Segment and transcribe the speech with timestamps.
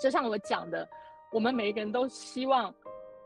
[0.00, 0.88] 就像我讲的，
[1.30, 2.74] 我们每一个人都希望。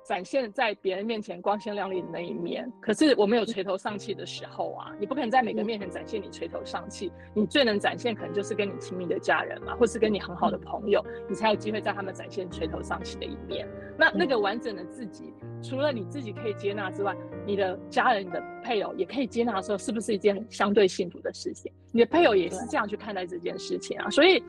[0.04, 4.92] 展现在别人面前光鲜亮丽的那一面，可是我们有垂头丧气的时候啊！
[5.00, 13.66] 你不可能在每个面前展现你垂头丧气，你最能展现可能就是跟你亲密的家人嘛，或是跟你很好的朋友，你才有机会在他们展现垂头丧气的一面。
[13.96, 15.32] 那那个完整的自己，
[15.62, 17.16] 除了你自己可以接纳之外，
[17.46, 21.72] 你的家人、你的配偶也可以接纳的时候，是不是一件相对幸福的事情？
[21.92, 24.10] 你的配偶也是这样去看待这件事情啊！
[24.10, 24.42] 所以，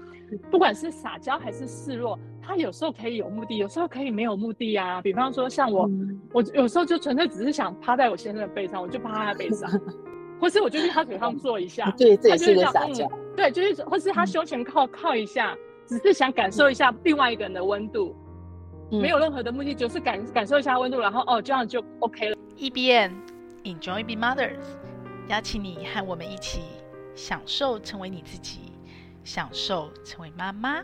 [0.51, 2.19] 不管是撒娇还是示弱。
[2.45, 5.01] 他有时候可以有目的，有时候可以没有目的啊。
[5.01, 9.69] 比方说，像我，嗯、我有时候就纯粹只是想趴在我先生的背上，我就趴在他背上，
[10.39, 11.89] 或是我就去他腿上坐一下。
[11.97, 13.09] 对，这也是个撒娇。
[13.35, 15.57] 对，就是，或是他胸前靠靠一下，
[15.87, 18.15] 只是想感受一下另外一个人的温度，
[18.91, 22.37] 嗯、没有任何的目的，就是感感受一下温度，然后哦，这样就 OK 了。
[22.57, 23.11] E B N
[23.63, 24.63] Enjoy Being Mothers，
[25.27, 26.61] 邀请你和我们一起
[27.15, 28.71] 享受成为你自己，
[29.23, 30.83] 享受成为妈妈。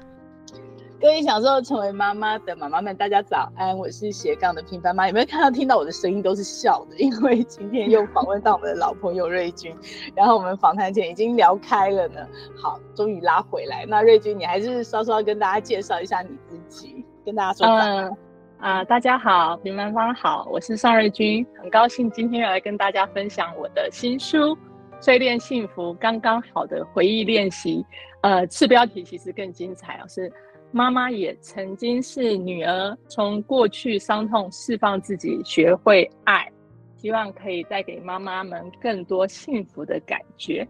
[1.02, 3.76] 各位享受成为妈妈的妈妈们，大家早安！
[3.76, 6.96] 我是斜杠的平凡妈，有没有看到听到我的声音都是笑的？
[6.98, 9.76] 因为今天又访问到我们的老朋友瑞君，
[10.16, 12.27] 然后我们访谈前已经聊开了呢。
[12.55, 13.84] 好，终于拉回来。
[13.88, 18.18] 那瑞君，你还是稍稍跟大家介绍一下你自己，跟大家说嗯。
[18.60, 24.38] 啊、大家好，平凡妈好，我是尚瑞君，很高兴今天要来跟大家分享我的新书
[25.02, 27.80] 《淬炼幸福刚刚好的回忆练习》。
[28.21, 30.32] 呃，次标题其实更精彩哦，是。
[30.72, 36.50] 妈妈也曾经是女儿，从过去伤痛释放自己，学会爱，
[36.96, 40.66] 希望可以带给妈妈们更多幸福的感觉。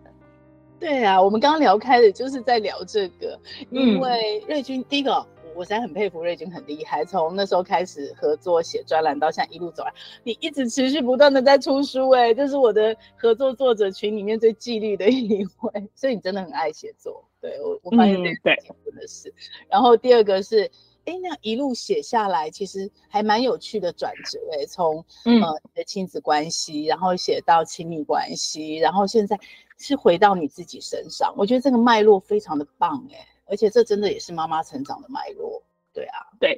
[0.79, 5.23] 对啊，我们刚刚聊开的就是在聊这个，因为瑞君、嗯、第一个，
[5.55, 17.23] 我现在很佩服瑞君，很厉害，从那时候开始合作写专栏，到现在一路走来，你一直持续不断的在出书，哎，这是我的合作作者群里面最纪律的一位，所以你真的很爱写作。
[17.41, 19.27] 对我，我发现这个真的是。
[19.29, 19.33] 嗯、
[19.67, 20.69] 然后第二个是，
[21.05, 24.39] 哎，那一路写下来，其实还蛮有趣的转折。
[24.53, 29.35] 哎，从呃你的亲子关系，然后写到亲密关系，然后现在
[29.79, 31.33] 是回到你自己身上。
[31.35, 35.61] 我觉得这个脉络非常的棒，哎，而且这真的也是妈妈成长的脉络。
[35.91, 36.57] 对啊，对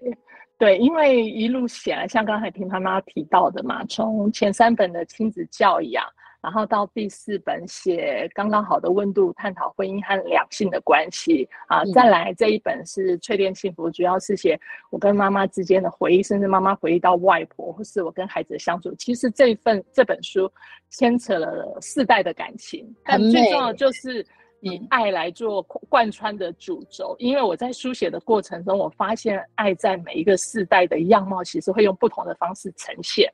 [0.57, 6.05] 对，因为一路写来，像刚才平凡妈妈提到的嘛，从前三本的亲子教养。
[6.43, 14.59] 然后到第四本写刚刚好的温度，探讨婚姻和两性的关系啊，再来这一本是淬炼幸福，主要是写
[14.91, 18.93] 我跟妈妈之间的回忆，甚至妈妈回忆到外婆，或是我跟孩子的相处。
[18.95, 20.51] 其实这一份这本书
[20.89, 24.25] 牵扯了四代的感情，但最重要的就是
[24.59, 27.15] 以爱来做贯穿的主轴。
[27.19, 33.31] 因为我在书写的过程中，我发现爱在每一个世代的样貌，其实会用不同的方式呈现。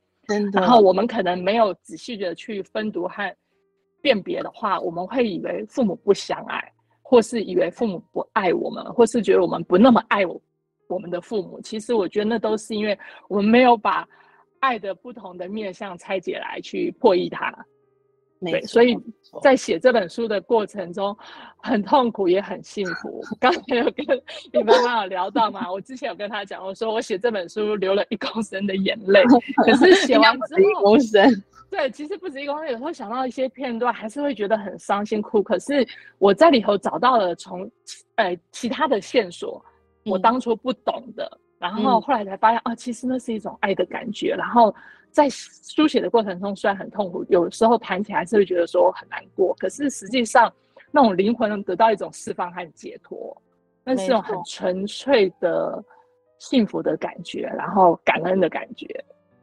[0.53, 3.35] 然后我们可能没有仔细的去分读和
[4.01, 10.41] 辨别的话，我们会以为父母不相爱，或是以为父母不爱我们，或是觉得我们不那么爱我
[10.87, 11.59] 我们的父母。
[11.61, 12.97] 其实我觉得那都是因为
[13.27, 14.07] 我们没有把
[14.59, 17.53] 爱的不同的面向拆解来去破译它。
[18.41, 18.97] 对，所以
[19.41, 21.15] 在写这本书的过程中，
[21.57, 23.21] 很痛苦也很幸福。
[23.37, 24.05] 刚才有跟
[24.53, 25.69] 你妈妈有聊到嘛？
[25.69, 29.21] 我之前有跟她讲，我说我写这本书流了一公升的眼泪，
[29.65, 31.43] 可是写完之后，一公升。
[31.69, 35.43] 对，其实不止一公升，有时候想到一些片段，还是会觉得很伤心哭。
[35.43, 35.85] 可是
[36.17, 37.69] 我在里头找到了从
[38.15, 39.61] 呃其他的线索，
[40.05, 44.73] 我当初不懂的，嗯、然后后来才发现啊，其实那是一种爱的感觉，然后。
[45.11, 49.55] 在书写的过程中，虽然很痛苦，有时候谈起来是会觉得说很难过。
[49.59, 50.51] 可是实际上，
[50.91, 53.35] 那种灵魂能得到一种释放和解脱，
[53.83, 55.83] 那是一种很纯粹的
[56.37, 58.87] 幸福的感觉，然后感恩的感觉。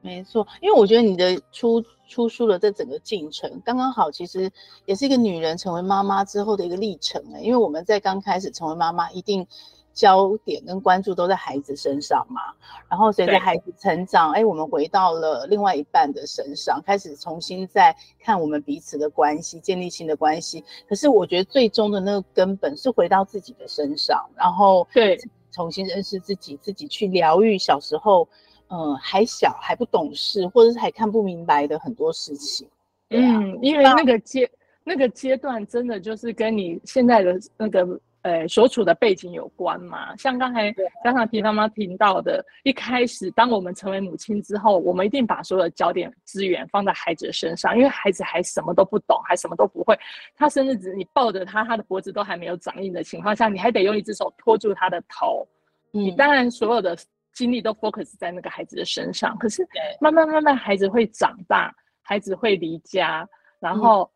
[0.01, 4.51] 没错，因为我觉得你的出出书的这整个进程刚刚好，其实
[4.85, 7.23] 也是一个女人成为妈妈之后的一个历程。
[7.41, 9.47] 因为我们在刚开始成为妈妈，一定。
[9.97, 12.43] 焦点跟关注都在孩子身上嘛，
[12.87, 20.63] 然后随着孩子成长，哎，我们回到了另外一半的身上，开始重新再看我们彼此的关系，建立新的关系。
[20.87, 25.19] 可是我觉得最终的那个根本是回到自己的身上，然后对，
[25.51, 28.29] 重新认识自己，自己去疗愈小时候，
[28.69, 32.69] 嗯、呃，还小还不懂事，或者是还看不明白的很多事情。
[33.09, 34.51] 啊、嗯，因为那个阶
[34.85, 37.99] 那个阶段真的就是跟你现在的那个。
[38.27, 40.17] 呃，所处的背景有关嘛？
[40.17, 40.75] 像刚才
[41.05, 49.97] 刚才皮妈妈听到的，一开始当我们成为母亲之后，我们一定把所有的焦点资源放在孩子的身上，因为孩子还什么都不懂，还什么都不会。
[50.35, 55.47] 他甚至只你抱着他，他的脖子都还没有长硬的情况下，你还得用一只手托住他的头。
[55.93, 56.99] 嗯、你当然所有的
[57.33, 59.65] 精力都 focus 在那个孩子的身上，可是
[60.01, 63.25] 慢慢慢慢孩子会长大，孩子会离家，
[63.61, 64.11] 然后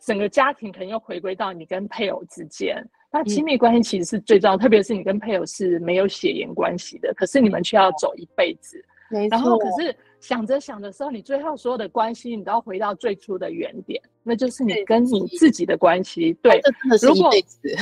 [0.00, 2.82] 整个家庭可能又回归到你跟配偶之间。
[3.12, 8.82] 那亲密关系其实是最重要，特别是你跟配偶是没有血缘关系的，可是你们却要走一辈子。
[9.10, 9.36] 没错。
[9.36, 16.32] 然后可是想着想的时候，你最后所有的关系，你都要回到最初的原点，那就是你跟你自己的关系。
[16.34, 16.60] 对，
[17.02, 17.28] 如果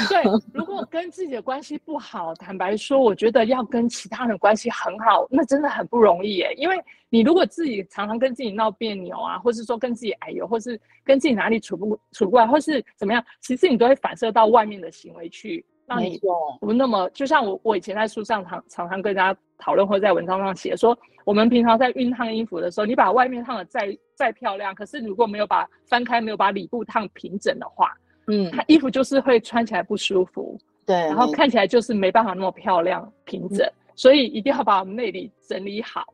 [0.09, 0.23] 对，
[0.55, 6.55] 如果跟自己的关系不好，坦白说，我觉得要跟其他人关系很好，那真的很不容易耶。
[6.57, 15.63] 因为你如果自己常常跟自己闹别扭啊，或是说跟自己哎呦，或是跟自己哪里处不处不过来，或是怎么样，其实你都会反射到外面的行为去。
[15.87, 16.21] 让你
[16.61, 27.93] 不那么，就像我我以前在书上常常常跟大家讨论，或者在文章上写说，我们平常在熨烫衣服的时候，你把外面烫的再再漂亮，可是如果没有把翻开，没有把里布烫平整的话，
[28.27, 36.05] 嗯，它衣服就是会穿起来不舒服，对，然后看起来就是没办法那么漂亮平整，嗯，所以一定要把我们内里整理好。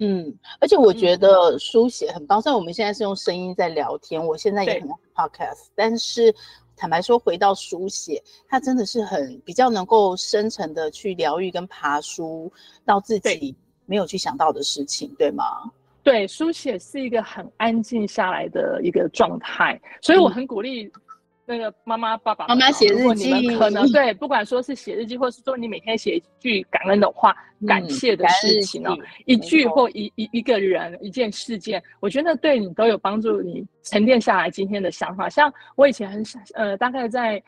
[0.00, 6.34] 嗯，而且我觉得书写很棒，虽然我们现在是用声音在聊天，我现在也很 podcast，但是。
[6.76, 12.52] 坦白说，回到书写，它真的是很比较能够深层的去疗愈跟爬书
[12.84, 13.54] 到自己
[13.86, 15.44] 没有去想到的事情，对，对吗？
[16.02, 20.90] 对，书写是一个很安静下来的一个状态，所以我很鼓励。
[21.46, 28.96] 嗯那个妈妈、爸爸、妈妈写日记，你们可能 对，不管说是写日记，或是说你每天写一句感恩的话、嗯、感谢的事情哦，
[29.26, 33.42] 一句或一一一个人、一件事件，我觉得对你都有帮助。
[33.42, 36.24] 你沉淀下来今天的想法，像我以前很
[36.54, 37.42] 呃，大概在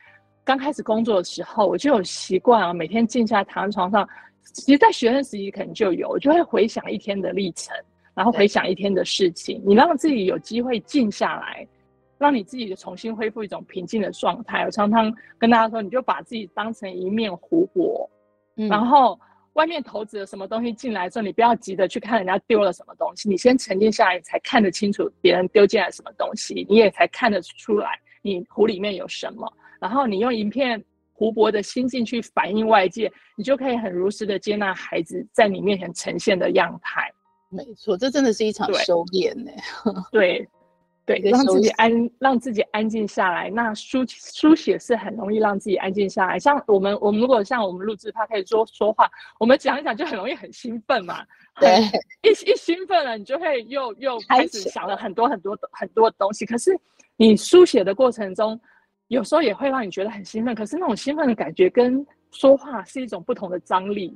[0.44, 4.06] 刚开始工作的时候，我就有习惯啊，每天静下来躺在床上，
[4.52, 7.74] 其实，在学生时期可能就有，我就会回想一天的历程，
[8.14, 11.66] 然后回想一天的事情，你让自己有机会静下来。
[12.18, 14.64] 让你自己重新恢复一种平静的状态。
[14.64, 18.10] 我常常跟大家说，你就把自己当成一面湖泊，
[18.56, 19.18] 嗯，然后
[19.52, 29.50] 外面投掷了什么东西进来之后，你不要急着去看人家丢了什么东西，你先沉淀下来，才看得清楚别人丢进来什么东西，你也才看得出来你湖里面有什么。
[29.80, 30.82] 然后你用一片
[31.12, 37.10] 湖泊的心境去反映外界，你就可以很如实的接纳孩子在你面前呈现的样态。
[37.48, 39.50] 没错，这真的是一场修炼呢。
[40.10, 40.48] 对。
[41.06, 43.48] 对，让自己安，让自己安静下来。
[43.48, 46.36] 那书书写是很容易让自己安静下来。
[46.36, 49.08] 像我们，我们如果像我们录制，他可以说说话，
[49.38, 51.24] 我们讲一讲就很容易很兴奋嘛。
[51.60, 51.78] 对，
[52.28, 56.44] 一一兴奋了，你就会又又开始想了很多很多很多东西。
[56.44, 56.76] 可是
[57.16, 58.60] 你书写的过程中，
[59.06, 60.56] 有时候也会让你觉得很兴奋。
[60.56, 64.12] 可是那种兴奋的感觉跟说话是一种不同的张力。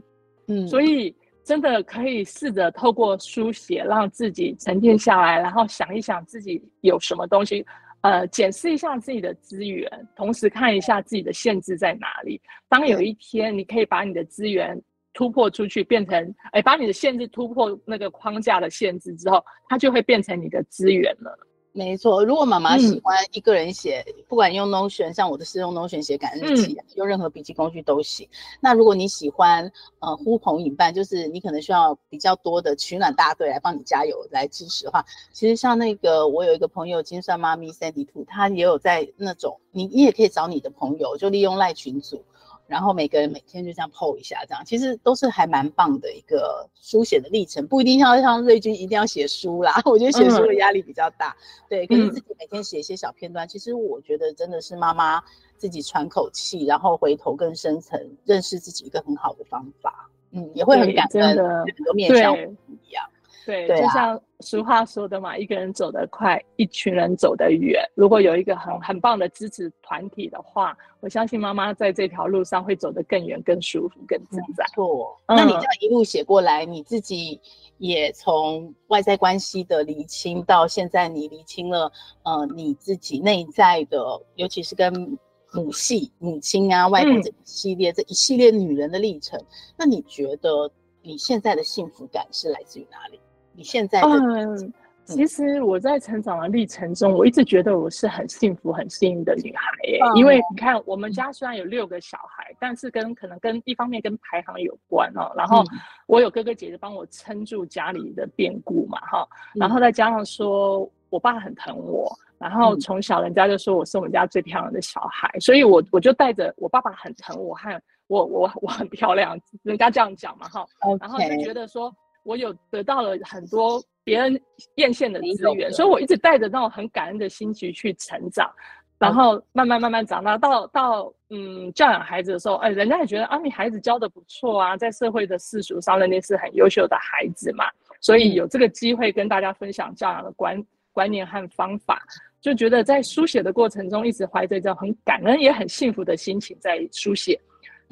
[0.48, 1.14] 嗯，所以。
[1.50, 7.66] 真的可以试着透过书写，让自己沉淀下来，然后想一想自己有什么东西，
[8.02, 12.40] 呃，检视一下自己的资源，同时看一下自己的限制在哪里。
[12.68, 14.80] 当有一天你可以把你的资源
[15.12, 21.36] 突破出去，变成，哎，把你的限制突破那个框架的限制之后，它就会变成你的资源了。
[21.72, 28.28] 没错，如果妈妈喜欢一个人写，嗯、不管用 Notion，像我的是用 Notion 写感恩日记，嗯、用任何笔记工具都行。
[28.60, 29.70] 那如果你喜欢
[30.00, 42.22] 呃呼朋引伴，就是你可能需要比较多的取暖大队来帮你加油、来支持的话，其实像那个我有一个朋友金算妈咪 Sandy Two，他也有在那种，你你也可以找你的朋友，就利用赖群组。
[42.70, 49.74] 然后每个人每天就这样 po 一下，这样其实都是还蛮棒的一个书写的历程，不一定要像瑞君一定要写书啦。
[49.84, 55.20] 我觉得写书的压力比较大，嗯、对，可是自己每天写一些小片段，嗯、其实我觉得真的是妈妈
[55.56, 60.08] 自己喘口气，然后回头更深层认识自己一个很好的方法。
[60.30, 63.04] 嗯，也会很感恩，很多面向不一样。
[63.46, 67.82] 对，对啊、就像俗话说的嘛，一个人走得快，一群人走得远。
[67.94, 74.64] 如果有一个很很棒的支持团体的话，我相信妈妈在这条路上会走得更远、更舒服、更自在。
[74.74, 77.40] 错，那你这样一路写过来，你自己
[77.78, 81.90] 也从外在关系的厘清到现在，你厘清了
[82.24, 83.98] 呃你自己内在的，
[84.34, 85.18] 尤其是跟
[85.52, 89.42] 母系、母亲啊、外公这一系列、嗯、这一系列女人的历程。
[89.76, 90.70] 那你觉得
[91.02, 93.18] 你现在的幸福感是来自于哪里？
[93.60, 94.72] 你现在嗯，
[95.04, 100.00] 其实我在成长的历程中，我一直觉得我是很幸福、很幸运的女孩耶。
[100.02, 105.30] 嗯、因为你看，我们家虽然有六个小孩，但是跟可能跟一方面跟排行有关哦。
[105.36, 105.62] 然后
[106.06, 109.28] 我有哥哥姐姐帮我撑住家里的变故嘛，哈。
[109.54, 120.64] 然后再加上说我爸很疼我，然后从小人家就说我是我们家最漂亮的小孩，所以我我就带着我爸爸很疼我，和我我我很漂亮，人家这样讲嘛，哈。
[120.98, 121.94] 然后就觉得说。
[122.22, 124.40] 我有得到了很多别人
[124.76, 128.50] 艳羡的资源，所以我一直带着那种很感恩的心情去成长，
[128.98, 137.64] 然后慢慢慢慢长大，到到嗯教养孩子的时候，哎，人家也觉得啊，你孩子教的不错啊，在社会的世俗上，认定是很优秀的孩子嘛，
[138.00, 142.02] 所以有这个机会跟大家分享教养的观观念和方法，
[142.40, 147.40] 就觉得在书写的过程中，一直怀着一种很感恩也很幸福的心情在书写。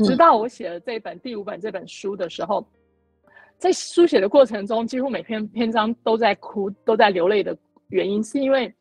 [0.05, 2.65] 直到我写了这一本第五本这本书的时候，
[3.59, 7.57] 在书写的过程中，几乎每篇篇章都在哭，都在流泪的
[7.89, 8.73] 原因，是因为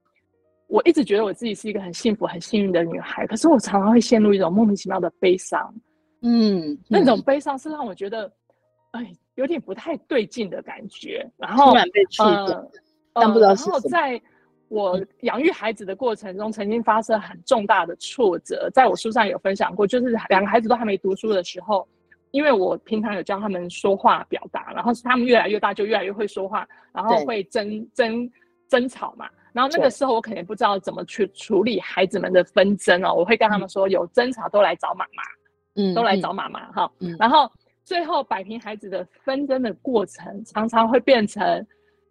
[0.68, 5.74] 我一直觉得我自己是一个很幸福、很幸运的女孩，可是我常常会陷入一种莫名其妙的悲伤。
[6.22, 8.32] 嗯，嗯，那种悲伤是让我觉得，
[8.92, 11.28] 哎，有点不太对劲的感觉。
[11.38, 12.72] 然后，突然被触动，呃，
[13.14, 13.74] 但不知道是什么。
[13.74, 14.22] 然后在
[14.68, 21.88] 我养育孩子的过程中，曾经发生很重大的挫折，在我书上有分享过，就是两个孩子都还没读书的时候，
[22.38, 28.32] 因为我平常有教他们说话表达，然后是他们越来越大就越来越会说话，然后会争争
[28.70, 35.24] 争吵嘛，然后那个时候我肯定不知道怎么去处理孩子们的纷争哦，我会跟他们说，有争吵都来找妈妈，
[35.82, 37.52] 嗯，都来找妈妈哈，然后
[37.84, 41.66] 最后摆平孩子的纷争的过程，常常会变成。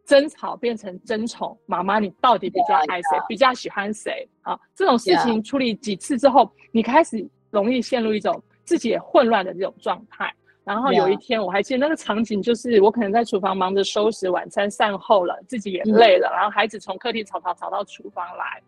[0.07, 3.27] 争吵变成争宠，妈妈，你到底比较爱谁？Yeah, yeah.
[3.27, 4.29] 比较喜欢谁？
[4.43, 10.31] 啊，这种事情处理几次之后.你开始容易陷入一种自己也混乱的这种状态。
[10.65, 18.63] 然后有一天，我还记得那个场景，就是我可能在厨房忙着收拾晚餐，善后了，自己也累了，嗯、然后孩子从客厅吵吵吵到厨房来，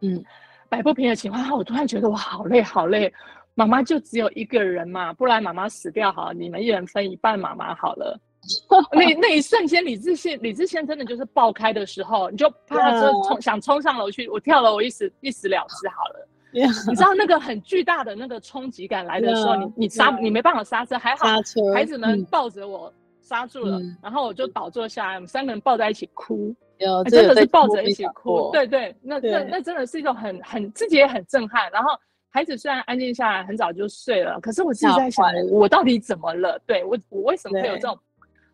[0.00, 0.24] 嗯，
[0.70, 3.12] 摆不平的情况下，我突然觉得我好累好累。
[3.56, 8.18] 妈妈就只有一个人嘛，不然妈妈死掉好了，你们一人分一半妈妈好了。
[8.90, 16.28] 那那一瞬间，理智线理智线真的就是爆开的时候，你就怕说冲想冲上楼去，我跳楼，我一死一死了之好了。
[16.54, 16.88] Yeah.
[16.88, 21.26] 你知道那个很巨大的那个冲击感来的时候.你你刹.你没办法刹车，还好
[21.74, 28.50] 孩子们抱着我刹住了，嗯、然后我就倒坐下来，我们三个人抱在一起哭，欸、真的是抱着一起哭。
[28.52, 31.68] 对对，那那那真的是一种很很自己也很震撼。
[31.72, 31.90] 然后
[32.30, 36.56] 孩子虽然安静下来，很早就睡了，可是我自己在想，我到底怎么了？
[36.66, 37.98] 对我我为什么会有这种？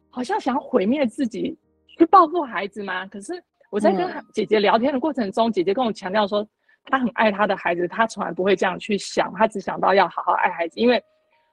[0.08, 1.54] 好像想要毁灭自己
[1.98, 3.06] 去报复孩子吗？
[3.06, 3.32] 可是
[3.70, 6.46] 我在跟姐姐聊天的过程中，嗯、姐姐跟我强调说，
[6.84, 10.78] 她很爱他的孩子，他从来不会这样去想，他只想到要好好爱孩子。
[10.78, 11.02] 因为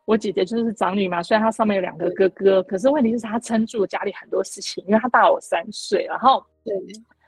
[0.05, 6.73] 我姐姐就是长女嘛，虽然她上面有两个哥哥，可是问题是她撑住了家里很多事情，因为她大我三岁，然后对，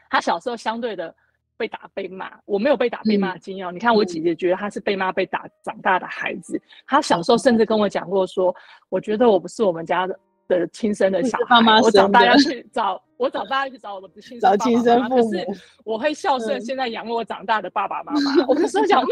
[0.09, 1.13] 她小时候相对的
[1.57, 3.67] 被打被骂，我没有被打被骂的经验。
[3.67, 8.55] 嗯、你看我姐姐觉得她是被骂被打长大的孩子，她小时候甚至跟我讲过说，
[8.87, 10.19] 我觉得我不是我们家的。
[10.49, 15.15] 的亲生的小孩，妈妈我长大要去找，我长大要去找我的亲生爸爸妈妈。
[15.15, 15.45] 可是
[15.83, 18.19] 我会孝顺现在养我长大的爸爸妈妈。
[18.47, 19.03] 我那时候想，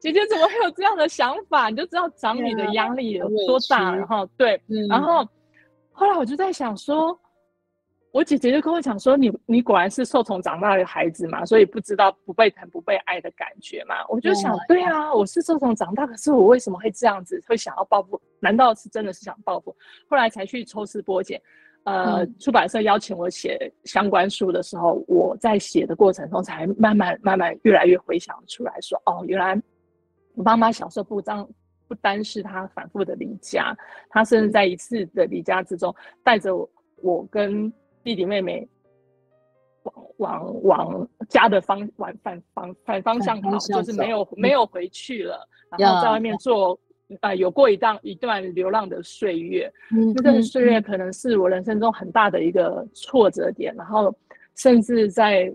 [0.00, 1.68] 姐姐怎么会有这样的想法？
[1.68, 3.94] 你就知道长女的压力有多大。
[3.94, 5.28] 然后对，然后
[5.92, 7.16] 后来我就在想说。
[8.12, 18.20] 我姐姐就跟我讲说：“你你果然是受宠长大的孩子嘛，所以不知道不被疼不被爱的感觉嘛。”我就想，对啊，我是受宠长大，可是我为什么会这样子，会想要报复？
[18.40, 19.70] 难道是真的是想报复？
[20.08, 21.40] 后来才去抽丝剥茧，
[21.84, 29.60] 呃，嗯、出版社邀请我写相关书的时候，我在写的过程中才慢慢慢慢越来越回想出来说：“哦，原来
[30.34, 31.46] 我妈妈小时候不单
[31.88, 33.76] 不单是她反复的离家，
[34.08, 36.70] 她甚至在一次的离家之中，带着我，
[37.02, 37.72] 我跟。”
[38.02, 38.66] 弟弟妹妹
[39.82, 45.46] 往往往家的方往反方反方向跑，就是没有没有回去了，
[45.76, 46.80] 然后在外面做
[47.20, 54.14] 呃有过一段一段流浪的岁月，那段岁月可能是我人生中很大的一个挫折点，然后
[54.56, 55.52] 甚至在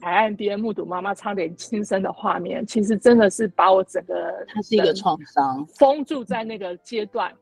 [0.00, 4.14] 海岸边目睹妈妈差点轻生的画面，其实真的是把我整个
[4.48, 5.66] 它是一个创伤。
[5.78, 7.32] 封住在那个阶段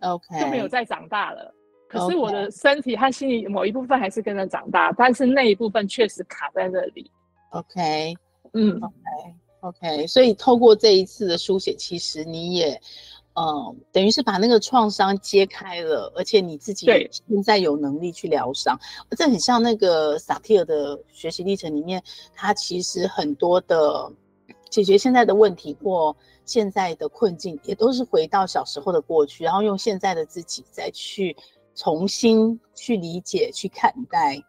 [0.00, 0.40] ，OK。
[0.40, 1.54] 就没有再长大了。
[1.88, 7.10] 可是我的身体和心理某一部分还是跟着长大，但是那一部分确实卡在那里。
[7.50, 8.14] OK，
[8.54, 8.80] 嗯
[9.64, 12.80] ，OK，OK，所以透过这一次的书写，其实你也，
[13.34, 18.78] 嗯，等于是把那个创伤揭开了，而且你自己现在有能力去疗伤。
[19.16, 22.02] 这很像那个萨提尔的学习历程里面，
[22.34, 24.12] 他其实很多的
[24.70, 31.36] 解决现在的问题或现在的困境，也都是回到小时候的过去，然后用现在的自己再去。
[31.76, 34.40] 重新去理解、去看待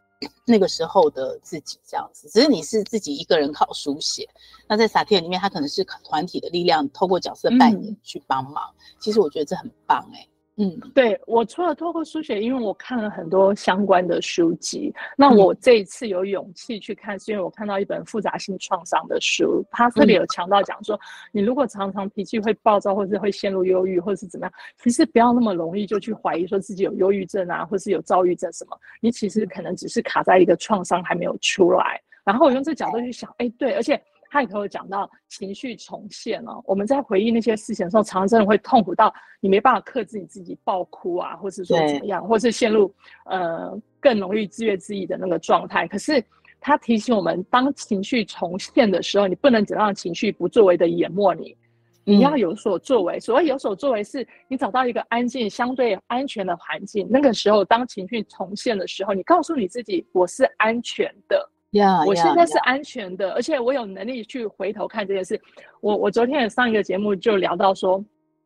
[0.45, 2.29] 那个时候的自己，这样子。
[2.29, 4.27] 只是你是自己一个人靠书写，
[4.67, 8.63] 那在萨提尔里面，他可能是团体的力量，透过角色扮演去帮忙。
[8.77, 10.27] 嗯、其实我觉得这很棒、欸，哎。
[10.57, 20.97] 嗯，对，我除了透过书写，因为我看了很多相关的书籍，那我这一次有勇气去看，是因为我看到一本复杂性创伤的书，它特别有强调讲说，
[21.33, 32.01] 你如果常常脾气会暴躁，或是会陷入忧郁，或者是怎么样，其实不要那么容易就去怀疑说自己有忧郁症啊，或是有躁郁症什么，你其实可能只是卡在一个创伤还没有出来。
[32.23, 34.01] 然后我用这个角度去想，哎，对，而且。
[34.35, 42.93] 他也给我讲到情绪重现哦，我们在回忆那些事情的时候，常常真的会痛苦到你没办法克制你自己爆哭啊，或是说怎么样，对或是陷入
[43.27, 45.87] 呃更容易自怨自艾的那个状态。
[45.87, 46.21] 可是
[46.59, 51.55] 他提醒我们，当情绪重现的时候，你不能只让情绪不作为的淹没你，
[52.03, 53.17] 你要有所作为。
[53.17, 57.07] 所谓有所作为，是你找到一个安静、相对安全的环境。
[57.09, 61.49] 那个时候，当情绪重现的时候，你告诉你自己，我是安全的。
[61.71, 63.35] 呀，yeah, 我现在是安全的，yeah, yeah.
[63.35, 65.39] 而且我有能力去回头看这件事。
[65.81, 68.03] 我我昨天也上一个节目就聊到说，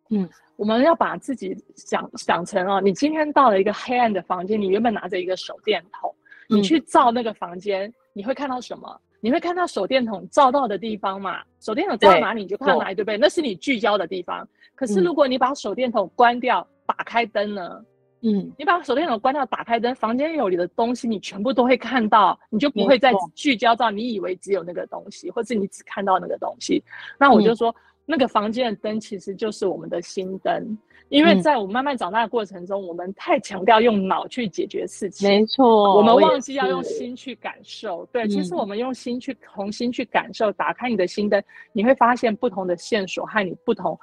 [0.09, 6.13] 嗯，我们要把自己想想成哦，你今天到了一个黑暗的房间，你原本拿着一个手电筒，
[6.47, 8.99] 你去照那个房间，嗯、你会看到什么？
[9.21, 11.41] 你会看到手电筒照到的地方嘛？
[11.59, 13.17] 手电筒照到哪里，你就看到哪里，对不对？
[13.17, 14.47] 那是你聚焦的地方。
[14.75, 17.81] 可是如果你把手电筒关掉，嗯、打开灯呢？
[18.21, 26.83] 嗯，你把手电筒关掉，打开灯，房间有你的东西，你全部都会看到，你就不会再聚焦到你以为只有那个东西，或是你只看到那个东西。
[27.17, 38.05] 那我就说，嗯、那个房间的灯其实就是我们的心灯，因为在我们慢慢长大的过程中，嗯、我们太强调用脑去解决事情，没错，我们忘记要用心去感受。
[38.11, 43.97] 对，嗯、其实我们用心去，重新去感受，打开你的心灯，你会发现不同的线索和你不同，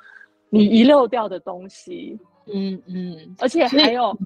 [0.48, 2.18] 你遗漏掉的东西。
[2.52, 4.16] 嗯嗯，而且还有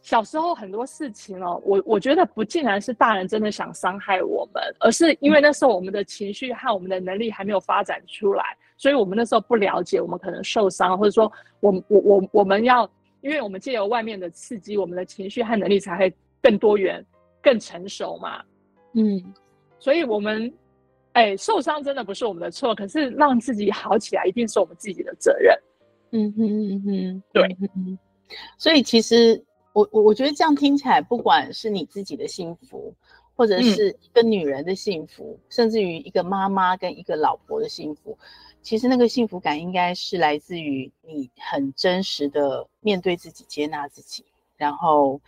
[0.00, 8.44] 小时候很多事情哦，我我觉得不竟然是大人真的想伤害我们，而是因为那时候我们的情绪和我们的能力还没有发展出来，
[8.76, 12.88] 所以我们那时候不了解，我们可能受伤，或者说我我我我们要，
[13.22, 17.04] 因为我们借由外面的刺激，我们的情绪和能力才会更多元、
[17.42, 18.42] 更成熟嘛。
[18.92, 19.20] 嗯，
[19.80, 20.52] 所以我们
[21.14, 25.58] 哎受伤真的不是我们的错，可是让自己好起来一定是我们自己的责任。
[26.16, 27.56] 嗯哼嗯哼，对，
[28.56, 32.94] 所以其实我我我觉得这样听起来，不管是你自己的幸福，
[33.34, 38.16] 或者是一个女人的幸福，嗯、甚至于一个妈妈跟一个老婆的幸福，
[38.62, 44.24] 其实那个幸福感应该是来自于你很真实的面对自己、接纳自己，
[44.56, 45.20] 然后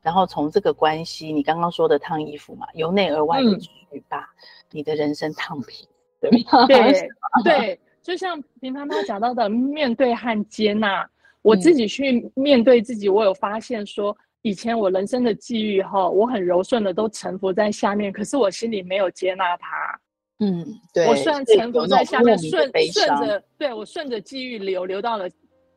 [0.00, 3.70] 然后从这个关系，你刚刚说的烫衣服嘛，由内而外的去
[4.08, 4.26] 把
[4.70, 5.86] 你的人生烫平，
[6.18, 6.64] 对吗？
[6.66, 7.10] 对
[7.44, 7.78] 对。
[8.02, 11.08] 就像平常他讲到的，面对和接纳，
[11.42, 20.00] 我自己去面对自己，我有发现说，以前我人生的际遇哈，我很柔顺的都沉浮在下面，可是我心里没有接纳他。
[20.38, 25.28] 嗯，对，我虽然沉浮在下面，顺顺着，对，我顺着际遇流流到了。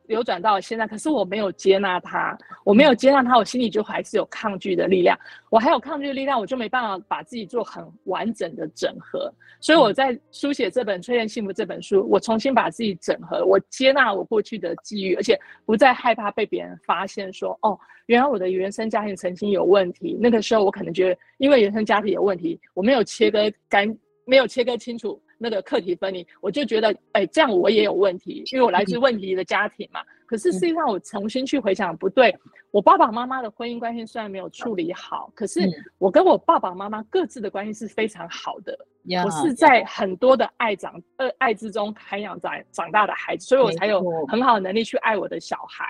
[0.06, 5.18] 流转到现在，可是我没有接纳他，我没有接纳他，我心里就还是有抗拒的力量。
[5.50, 9.32] 我还有抗拒的力量，我就没办法把自己做很完整的整合。
[9.60, 20.18] 所以我在书写这本《催人幸福》这本书，我重新把自己整合，我接纳我过去的际遇，而且不再害怕被别人发现说，哦，原来我的原生家庭曾经有问题。
[20.20, 25.18] 那个时候我可能觉得，因为原生家庭有问题，我没有切割干，没有切割清楚。
[25.38, 30.00] 那个课题分离，我就觉得，哎、欸，这样我也有问题，因为我来自问题的家庭嘛。
[30.00, 32.36] 嗯、可是实际上，我重新去回想，不对，
[32.70, 35.60] 我爸爸妈妈的婚姻关系虽然没有处理好，可是
[35.98, 38.76] 我跟我爸爸妈妈各自的关系是非常好的。
[39.06, 45.84] 嗯、我是在很多的爱长呃爱之中培养长长大的孩子，所以我才有很好的能力去爱我的小孩。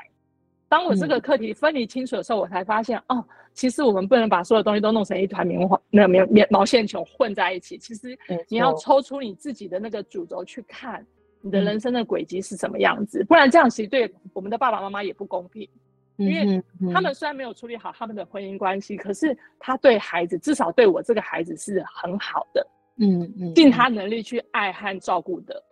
[0.69, 7.79] 当我这个课题分离清楚的时候，嗯、我才发现哦，其实我们不能把所有东西都弄成一团棉花、那个棉棉毛线球混在一起。
[7.79, 11.07] 其实你要抽出你自己的那个主轴去看
[11.41, 15.69] 你的人生的轨迹是什么样子，嗯、不然这样其实对我们的爸爸妈妈也不公平。
[16.17, 22.67] 嗯、因为他们虽然没有处理好他们的婚姻关系，可是他对孩子，至少对我这个孩子是很好的。
[22.99, 25.63] 嗯嗯，尽、嗯、他能力去爱和照顾的。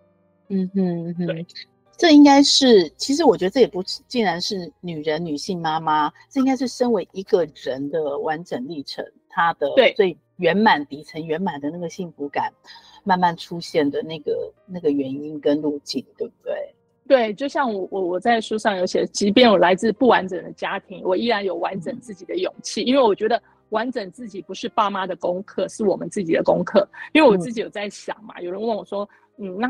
[0.49, 1.47] 嗯哼，嗯哼对。
[2.03, 12.53] 这应该是，其实我觉得这也不竟然是女人、女性妈妈，这应该是身为一个人的完整历程，她的最圆满底层、圆满的那个幸福感，
[13.05, 16.75] 慢慢出现的那个那个原因跟路径，对不对？
[17.07, 26.85] 对，就像我我我在书上有写，即便我来自不完整的家庭，我依然有完整自己的勇气，嗯、因为我觉得完整自己不是爸妈的功课，是我们自己的功课。
[27.13, 29.09] 因为我自己有在想嘛，嗯、有人问我说。
[29.39, 29.69] 嗯，那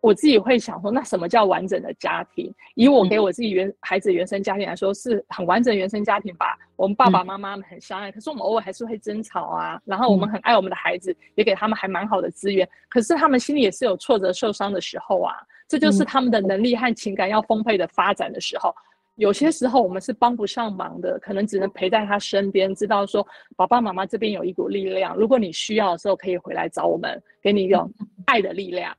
[0.00, 2.52] 我自己会想说，那什么叫完整的家庭？
[2.74, 6.58] 以我给我自己原孩子原生家庭来说，是很完整的原生家庭吧。
[6.74, 9.80] 我们爸爸妈妈很相爱，可是我们偶尔还是会争吵啊。
[9.84, 12.68] 然后我们很爱我们的孩子，也给他们还蛮好的资源。
[12.88, 15.34] 可是他们心里也是有挫折、受伤的时候啊。
[15.68, 18.72] 这就是他们的能力和情感要丰沛的发展的时候。
[19.16, 23.26] 有些时候我们是帮不上忙的，可能只能陪在他身边，知道说
[23.56, 27.90] 爸爸妈妈这边有一股力量，如果你需要的时候可以回来找我们，给你一种
[28.26, 28.96] 爱的力量。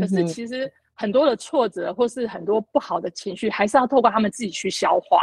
[0.00, 5.22] 可是其实很多的挫折或是很多不好的情绪，还是要透过他们自己去消化。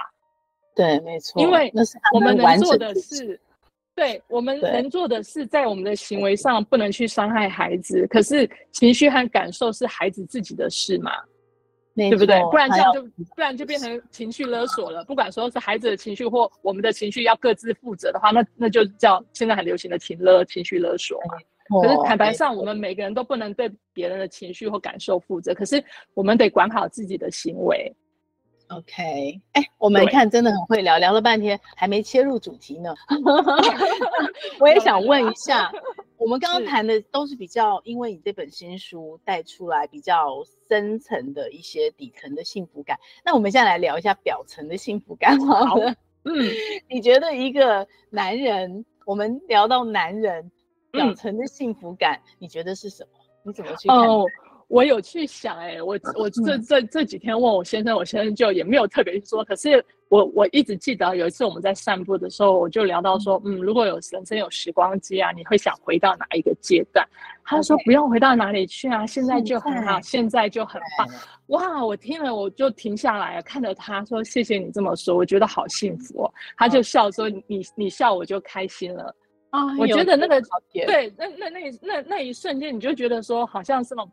[0.75, 1.41] 对，没错。
[1.41, 1.71] 因为
[2.13, 3.39] 我们能做的是，
[3.95, 8.05] 对，我们能做的是在我们的行为上不能去伤害孩子。
[8.07, 11.11] 可是情绪和感受是孩子自己的事嘛。
[11.95, 12.41] 对不对？
[12.49, 13.01] 不然这样就
[13.35, 15.03] 不然就变成情绪勒索了。
[15.05, 21.37] 不管说是孩子的情绪或我们的情绪要各自负责的话，那那就叫现在很流行的情勒、情绪勒索嘛。
[21.81, 25.53] 可是坦白上，我们每个人都不能对别人的情绪或感受负责。
[25.53, 27.95] 可是我们得管好自己的行为。
[28.69, 32.93] OK，哎、欸，我们看真的很会聊，聊了半天还没切入主题呢。
[34.59, 35.71] 我也想问一下，
[36.23, 42.97] 我们刚刚谈的都是比较，因为你这本新书带出来比较深层的一些底层的幸福感。
[43.25, 45.93] 那我们现在来聊一下表层的幸福感好了。
[46.23, 46.33] 嗯，
[46.89, 50.49] 你觉得一个男人，我们聊到男人
[50.91, 53.19] 表层的幸福感，嗯、你觉得是什么？
[53.43, 53.97] 你怎么去看？
[53.97, 54.25] 哦
[54.69, 59.43] 我有去想、欸，哎，我我这这这几天问我先生，我先生就也没有特别说。
[59.43, 67.03] 可是我我一直记得有一次我们在散步的时候，我就聊到说，嗯，如果有人生有时光机啊，你会想回到哪一个阶段？
[67.43, 71.07] 他说不用回到哪里去啊，现在就很好，现在就很棒。
[71.47, 76.33] 哇，我听了我就停下来看着他说，谢谢你这么说，我觉得好幸福哦。
[76.57, 79.15] 他就笑说，你你笑我就开心了
[79.49, 79.75] 啊。
[79.79, 80.39] 我觉得那个
[80.71, 84.11] 对，那那那那那一瞬间你就觉得说，好像是那种。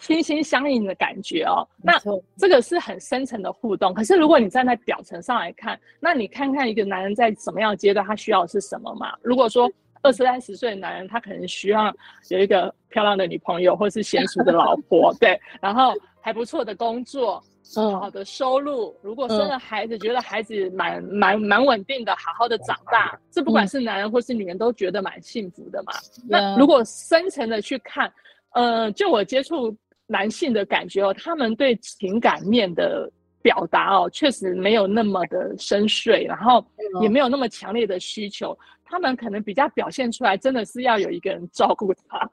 [0.00, 1.98] 心心相印的感觉哦，那
[2.36, 3.94] 这个是很深层的互动。
[3.94, 9.14] 可是如果你站在表层上来看，那你看看一个男人在什么样的阶段，他需要的是什么嘛？
[9.22, 9.70] 如果说
[10.02, 11.94] 二十三十岁的男人，他可能需要
[12.28, 17.42] 有一个漂亮的女朋友，或是娴熟的老婆， 对，然后还不错的工作，
[17.76, 18.94] 嗯，好的收入。
[19.02, 25.92] 如果生了孩子，觉得孩子蛮蛮蛮稳定的，好好的长大，这不管是男人或是女人都觉得蛮幸福的嘛。
[26.28, 28.12] 那如果深层的去看。
[28.54, 33.10] 呃，就我接触男性的感觉哦，他们对情感面的
[33.42, 36.64] 表达哦，确实没有那么的深邃，然后
[37.02, 38.58] 也没有那么强烈的需求。
[38.90, 42.30] 他们可能比较表现出来，真的是要有一个人照顾他，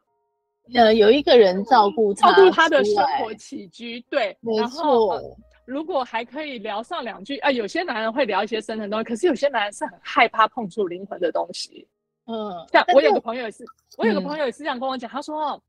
[0.74, 4.00] 呃，有一个人照顾他，照顾他的生活起居。
[4.10, 4.62] 对，没错。
[4.62, 11.86] 然后，呃，如果还可以聊上两句，啊，呃，有些男人会聊一些深层东西，可是有些男人是很害怕碰触灵魂的东西。
[12.28, 13.66] 嗯，像我有个朋友也是，
[13.98, 15.62] 我有个朋友也是这样跟我讲，他说。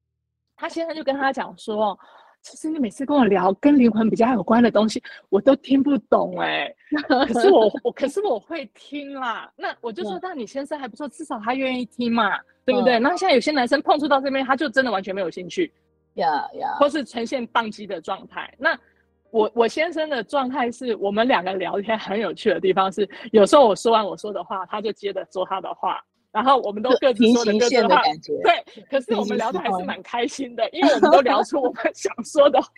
[0.56, 1.98] 他先生就跟他讲说，
[2.42, 6.64] 其实你每次跟我聊跟灵魂比较有关的东西，我都听不懂哎、
[7.08, 7.26] 欸。
[7.26, 9.50] 可是我我可是我会听啦。
[9.56, 12.98] 那我就说，那你先生还不错，至少他愿意听嘛，对不对？
[12.98, 15.72] 那现在有些男生碰触到这边，他就真的完全没有兴趣，
[16.14, 18.54] 呀呀，或是呈现宕机的状态。
[18.56, 18.78] 那
[19.30, 26.00] 我我先生的状态是我们两个聊天很有趣的地方是，有时候我说完我说的话，他就接着说他的话。
[26.36, 28.02] 然后我们都各自说的各自的话，
[28.44, 32.68] 对，可是我们聊的还是蛮开心的，因为我们都聊出我们想说的话，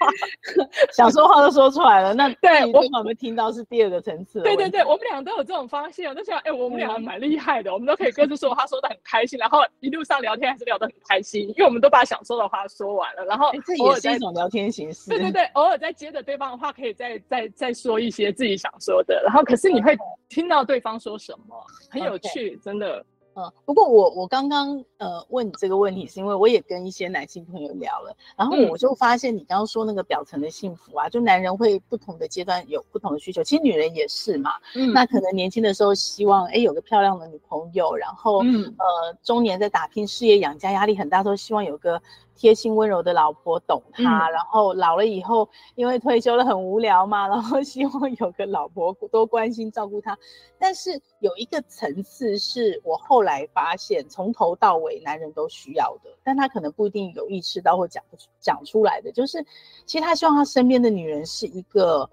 [0.95, 2.15] 想说话都说出来了。
[2.15, 4.43] 那对我们有没有听到是第二个层次？
[4.43, 6.09] 对对对，我们俩都有这种发现。
[6.09, 13.25] 我就想，哎，我们俩蛮厉害的，我们都可以各自说话，说的很开心，然后一路上聊天还是聊得很开心，因为我们都把想说的话说完了。
[13.25, 15.11] 然后这也是一种聊天形式。
[15.11, 19.21] 对对对，偶尔再接着对方的话，可以再再再说一些自己想说的。
[19.25, 21.57] 然后可是你会听到对方说什么，
[21.91, 23.05] 很有趣，真的。
[23.39, 34.51] 嗯，不过我我刚刚呃问你这个问题，是因为我也跟一些男性朋友聊了，然后我就发现你刚刚说那个表层的幸福啊，就男人会不同的阶段有不同的需求，其实女人也是嘛。
[34.75, 42.03] 嗯，那可能年轻的时候希望哎有个漂亮的女朋友，然后嗯呃中年在打拼事业养家压力很大，都希望有个。
[42.39, 50.17] 贴心温柔的老婆懂他，嗯、然后老了以后，因为退休了很无聊嘛， 然后希望有个老婆多关心照顾他。
[50.57, 58.03] 但是有一个层次是我后来发现，从头到尾男人都需要的，但他可能不一定有意识到或讲
[58.39, 59.45] 讲出来的，就是
[59.85, 62.09] 其实他希望他身边的女人是一个，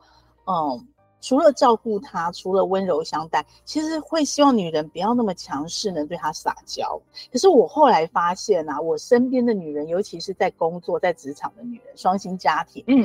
[0.48, 0.88] 嗯。
[1.26, 7.02] 除了照顾他，除了温柔相待，其实会希望女人不要那么强势，能对他撒娇。
[7.32, 13.04] 可是我后来发现啊，我身边的女人，尤其是在工作、在职场的女人，双薪家庭，嗯，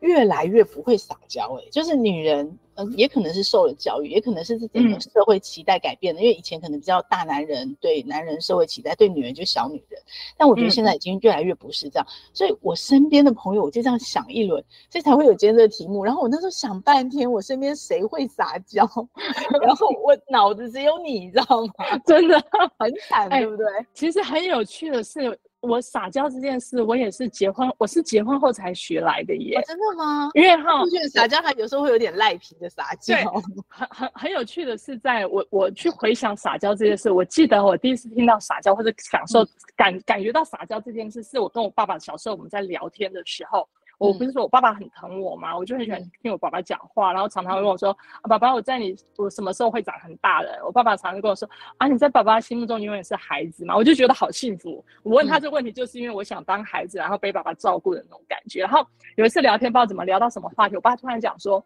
[0.00, 1.56] 越来越不会撒娇。
[1.60, 2.58] 哎，就是女人。
[2.74, 6.20] 嗯，也可能是受了教育，也可能是这整个社会期待改变的。
[6.20, 10.00] 嗯、因为以前可能比较大男人对男人社会期待，对女人就小女人。
[10.36, 12.06] 但我觉得现在已经越来越不是这样。
[12.08, 16.04] 嗯、所以我身边的朋友，我就这样想一轮，所以才会有今天这个题目。
[16.04, 18.88] 然后我那时候想半天，我身边谁会撒娇？
[19.60, 21.98] 然后我脑子只有你，你知道吗？
[22.06, 22.42] 真的
[22.78, 23.66] 很惨，对不对？
[23.92, 25.38] 其实很有趣的是。
[25.62, 29.56] 我撒娇这件事，我也是结婚，我是结婚后才学来的耶。
[29.56, 30.28] 哦、真的吗？
[30.34, 33.14] 因为哈，撒娇还有时候会有点赖皮的撒娇。
[33.16, 33.24] 对，
[33.68, 39.46] 很很很有趣的是，在我我去回想撒娇这件事，我记得我第一次听到撒娇或者享受
[39.76, 43.68] 感感觉到撒娇这件事，是我跟我爸爸小时候我们在聊天的时候。
[44.08, 45.56] 我不是说我爸爸很疼我吗？
[45.56, 47.90] 我就很喜欢听我爸爸讲话，然后常常会跟我说
[48.22, 54.84] ：“啊、爸爸，我在你我什么时候会长很大的？”我爸爸常常跟我说：“啊，你在爸爸心目中永远是孩子嘛。”我就觉得好幸福。
[55.02, 58.60] 我问他这个问题，就是因为我想当孩子，然后被爸爸照顾的那种感觉。
[58.60, 58.86] 然后
[59.16, 61.64] 有一次聊天，不知道怎么聊到什么话题，我爸突然讲说。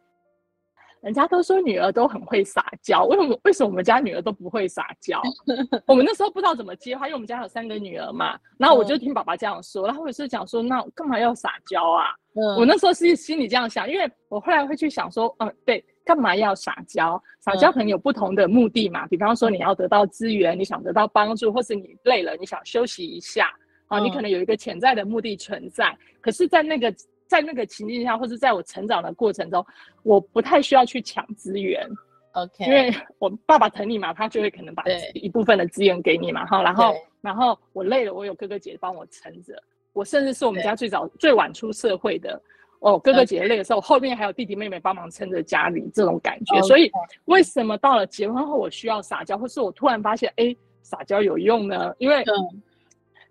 [1.02, 3.40] 人家都说女儿都很会撒娇，为什么？
[3.44, 5.20] 为什么我们家女儿都不会撒娇？
[5.87, 8.38] 我们那时候不知道怎么接话，因为我们家有三个女儿嘛。
[8.59, 12.06] 然后我就听爸爸这样说，然后我是讲说，那干嘛要撒娇啊？
[12.35, 17.22] 嗯，我那时候是心里这样想，因为我后来会去想说，嗯，对，干嘛要撒娇？
[17.40, 23.48] 撒娇可能有不同的目的嘛，比方说你要得到资源，你想得到帮助，或是你累了，你想休息一下
[23.87, 25.96] 啊，你可能有一个潜在的目的存在。
[26.20, 26.92] 可是，在那个。
[27.26, 29.64] 在那个情境下，或者在我成长的过程中，
[30.02, 31.88] 我不太需要去抢资源
[32.32, 34.84] ，OK，因为我爸爸疼你嘛，他就会可能把
[35.14, 39.60] 一部分的资源给你嘛，哈，然后然后我累了，我有哥哥姐姐帮我撑着，
[39.92, 42.40] 我甚至是我们家最早最晚出社会的，
[42.80, 46.90] 哦，哥哥姐姐累的时候，后面还有弟弟妹妹帮忙撑着家里这种感觉，所以
[47.24, 51.94] 为什么到了结婚后我需要撒娇，或是我突然发现，哎，撒娇有用呢？
[51.98, 52.24] 因为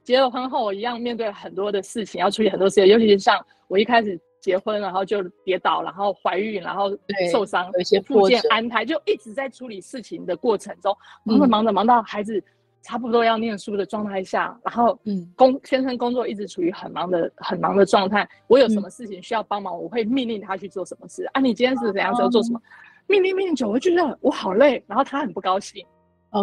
[0.05, 6.95] 结了婚后，我一样面对很多的事情，要处理很多事情，尤其是像我一开始结婚，然后就跌倒，然后怀孕，然后
[7.31, 12.41] 受伤，有一些附件安排，就一直在处理事情的过程中，忙着忙着忙到孩子
[12.83, 21.41] 差不多要念书的状态下，然后嗯，工先生工作一直处于很忙的很忙的状态，我有什么事情需要帮忙，我会命令他去做什么事啊？
[21.41, 22.61] 你今天是怎样时候做什么？
[23.07, 25.83] 命令命令久，我就觉得我好累，然后他很不高兴。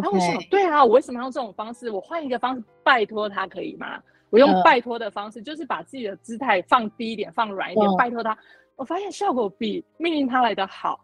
[0.00, 1.90] 然后我想，对啊，我为什么要用这种方式？
[1.90, 4.00] 我换一个方式拜托他可以吗？
[4.30, 8.36] 我用拜托的方式，就是把自己的姿态放低一点，放软一点，拜托他。
[8.76, 10.98] 我发现效果比命令他来的好。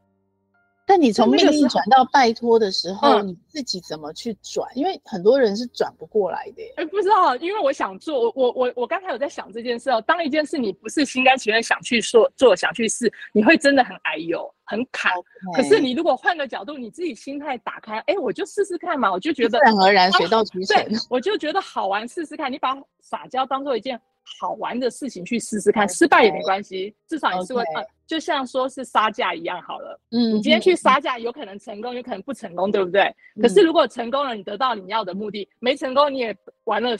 [0.86, 4.66] 但你从命令转到拜托的时候，你自己怎么去转？
[4.74, 6.62] 因为很多人是转不过来的。
[6.76, 10.00] 哎，不知道，因为我想做，我我我我刚才有在想这件事哦。
[10.06, 14.50] 当一件事你不是心甘情愿想去做做，想去试，你会真的很哎呦。
[14.68, 15.10] 很卡.
[15.56, 22.52] 可是你如果换个角度，你自己心态打开，哎，我就试试看嘛，我就觉得自然而然水到渠成，对，我就觉得好玩，试试看。
[22.52, 23.98] 你把撒娇当做一件
[24.40, 25.96] 好玩的事情去试试看，Okay.
[25.96, 29.98] 失败也没关系，至少你是会 Okay.、呃，就像说是杀价一样好了。
[30.10, 33.02] 嗯，你今天去杀价，有可能成功，有可能不成功，对不对？
[33.36, 36.90] 嗯、可是如果成功了，你得到你要的目的；没成功，你也玩了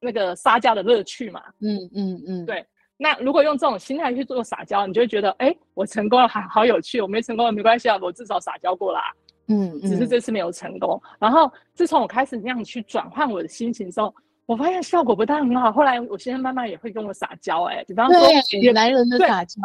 [0.00, 1.42] 那个杀价的乐趣嘛。
[1.60, 2.64] 嗯嗯嗯，嗯对。
[2.98, 9.12] 那如果用这种心态去做撒娇，你就会觉得，哎，我成功了，还好有趣；我没成功了没关系啊，我至少撒娇过啦。
[9.48, 11.00] 嗯，嗯，只是这次没有成功。
[11.18, 14.14] 然后自从我开始那样去转换我的心情之后，
[14.46, 15.70] 我发现效果不但很好。
[15.70, 18.18] 后来我现在慢慢也会跟我撒娇，哎，比方说
[18.50, 19.60] 对男人的撒娇，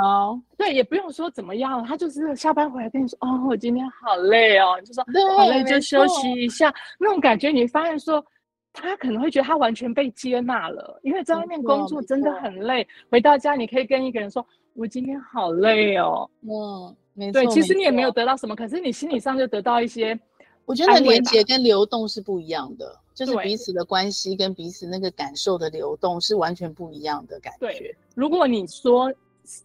[0.58, 5.04] 对，也不用说怎么样，他就是下班回来跟你说，哦，我今天好累哦，你就说
[5.38, 8.24] 好累就休息一下，那种感觉，你发现说。
[8.74, 17.42] 他可能会觉得他完全被接纳了，因为在外面工作真的很累，回到家你可以跟一个人说：“我今天好累哦。”嗯，没错。
[17.42, 20.18] 对，其实你也没有得到什么，可是你心理上就得到一些。
[20.66, 27.60] 我觉得连接跟流动是不一样的，就是彼此的关系跟彼此那个感受的流动是完全不一样的感觉。
[27.60, 29.12] 对，如果你说。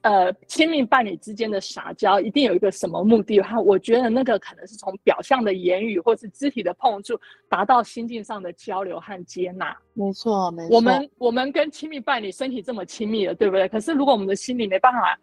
[0.03, 3.41] 呃，亲密伴侣之间的撒娇一定有一个什么目的？
[3.41, 9.77] 哈，我觉得那个可能是从表象的言语或是肢体的碰触，达到心境上的交流和接纳。
[9.93, 10.75] 没错，没错。
[10.75, 13.69] 我们我们跟亲密伴侣身体这么亲密了，对不对？
[13.69, 15.19] 可是如果我们的心里没办法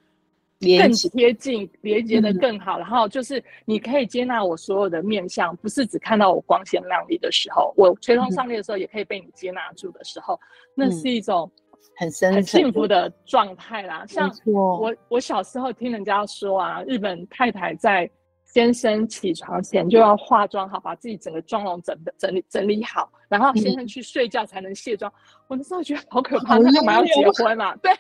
[0.59, 10.39] 更贴近，连接的更好，嗯、然后就是你可以接纳我所有的面相，不是只看到我光鲜亮丽的时候，我垂头丧气的时候，也可以被你接纳住的时候，嗯、
[10.75, 11.51] 那是一种。
[11.95, 18.09] 很深很幸福的状态啦，像我我小时候听人家说啊，日本太太在
[18.45, 25.11] 先生起床前就要化妆好，把自己整个妆容整整理整理好，然后先生去睡觉才能卸妆。
[25.47, 27.75] 我那时候觉得好可怕，那干嘛要结婚嘛？
[27.81, 27.91] 对，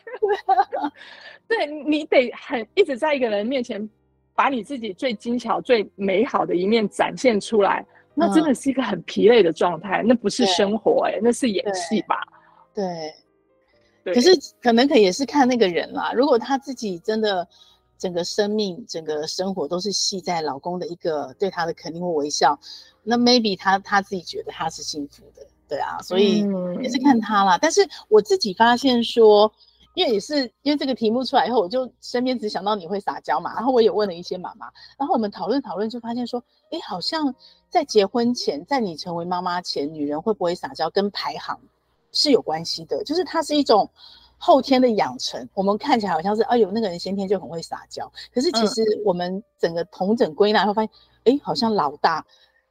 [1.47, 3.89] 对，你得很一直在一个人面前
[4.35, 12.17] 把你自己最精巧、最美好的一面展现出来，那真的是一个很疲累的状态，那不是生活哎，那是演戏吧？
[12.73, 13.13] 对。
[14.03, 16.11] 可是可能可也是看那个人啦。
[16.13, 17.47] 如果他自己真的
[17.97, 22.59] 整个生命、整个生活都是系在老公的一个对他的肯定或微笑，
[23.03, 25.99] 那 maybe 他他自己觉得他是幸福的，对啊。
[26.01, 26.45] 所以
[26.81, 27.55] 也是看他啦。
[27.55, 29.49] 嗯、但是我自己发现说，
[29.93, 33.53] 因为也是因为这个题目出来以后，我就身边只想到你会撒娇嘛。
[33.53, 37.33] 然后我也问了一些妈妈，然后我们讨论讨论，就发现说，哎，好像
[37.69, 41.57] 在结婚前，在你成为妈妈前，女人会不会撒娇跟排行
[42.13, 43.89] 是有关系的，就是它是一种
[44.37, 45.49] 后天的养成。
[45.53, 48.09] 我们看起来好像是，哎呦，那个人先天就很会撒娇。
[48.33, 50.91] 可是其实我们整个同整归纳会发现，
[51.25, 52.25] 哎、嗯，好像老大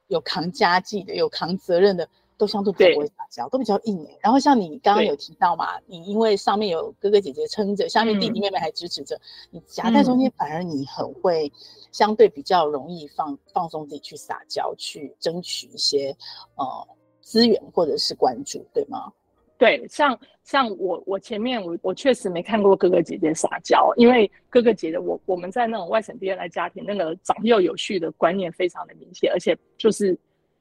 [0.07, 4.17] 有扛家计的，有扛责任的，都相对比较不会撒娇，都比较硬哎。
[4.21, 11.51] 然后像你刚刚有提到嘛，你因为上面有哥哥姐姐撑着，下面弟弟妹妹还支持着，嗯、你夹在中间，反而你很会，
[11.91, 16.15] 相对比较容易放放松自己去撒娇，去争取一些
[16.55, 16.87] 呃
[17.21, 19.11] 资源或者是关注，对吗？
[19.57, 30.17] 对，像像我我前面我我确实没看过哥哥姐姐撒娇，因为哥哥姐姐我我们在那种外省第二代家庭，那个长幼有序的观念非常的明显，而且就是。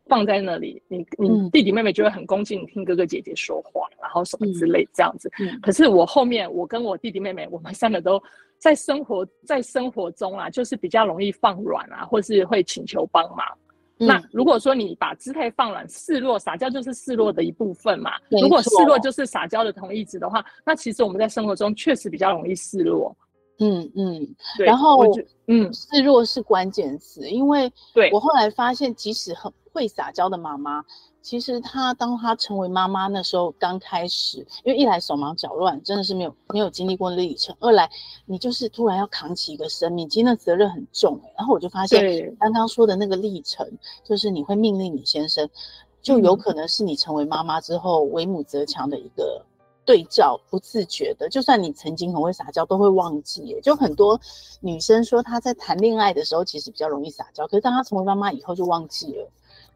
[0.07, 5.31] 放在那里，你你弟弟妹妹就会很恭敬听哥哥姐姐说话，嗯、然后什么之类这样子。
[5.39, 8.21] 嗯、可是我后面，我跟我弟弟妹妹，我们三个都
[8.59, 13.47] 在生活在生活中啊，就是比较容易放软啊，或是会请求帮忙。
[14.03, 18.13] 嗯、那如果说你把姿态放软，示弱撒娇就是示弱的一部分嘛。
[18.31, 23.17] 如果示弱就是撒娇的同义词的话，那其实我们在生活中确实比较容易示弱。
[23.59, 25.05] 嗯嗯，然后
[25.47, 29.53] 嗯，示弱是关键词，因为对我后来发现，即使很。
[29.73, 30.85] 会撒娇的妈妈，
[31.23, 37.91] 其实她当她成为妈妈那时候刚开始，因为一来手忙脚乱，真的是没有没有经历过历程；二来
[38.27, 41.19] 你就是突然要扛起一个生命，其实那责任很重。
[41.37, 43.67] 然后我就发现，刚刚说的那个历程，
[44.05, 45.49] 就是你会命令你先生，
[46.03, 49.45] 就有可能是你成为妈妈之后为母则强的一个
[49.85, 53.59] 对照，不自觉的，就算你曾经很会撒娇，都会忘记。
[53.63, 54.21] 就很多
[54.61, 59.31] 女生说她在谈恋爱的时候其实比较容易撒娇，可是当她成为妈妈以后就忘记了。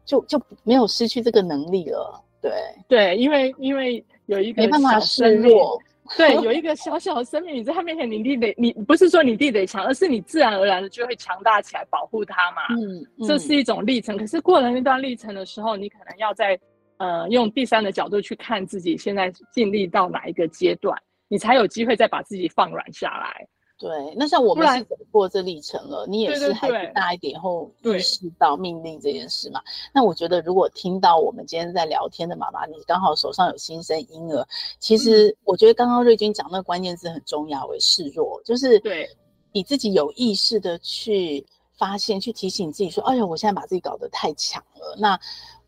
[0.07, 2.51] 就就没有失去这个能力了，对
[2.87, 5.77] 对，因为因为有一个没办法示弱，
[6.15, 14.17] 对，有一个小小的生命，你在他面前，你弟得你不是说你弟得强，而是你自然而然的就会强大起来保护他嘛，嗯，嗯，这是一种历程。
[14.17, 16.57] 可是过了那段历程的时候，你可能要在
[16.95, 23.45] 呃用第三的角度去看自己现在尽力到哪一个阶段，你才有机会再把自己放软下来。
[23.79, 29.61] 对，那像我们是走过这历程了，你也是孩子大一点后意识到命令这件事嘛？
[29.93, 34.43] 那我觉得，如果听到我们今天在聊天的妈妈，你刚好手上有新生婴儿，
[34.79, 39.07] 其实我觉得刚刚瑞君讲那个关键字很重要，为示弱，就是对
[39.51, 41.45] 你自己有意识的去
[41.77, 45.19] 发现，去提醒自己说，哎呀，我现在把自己搞得太强了，那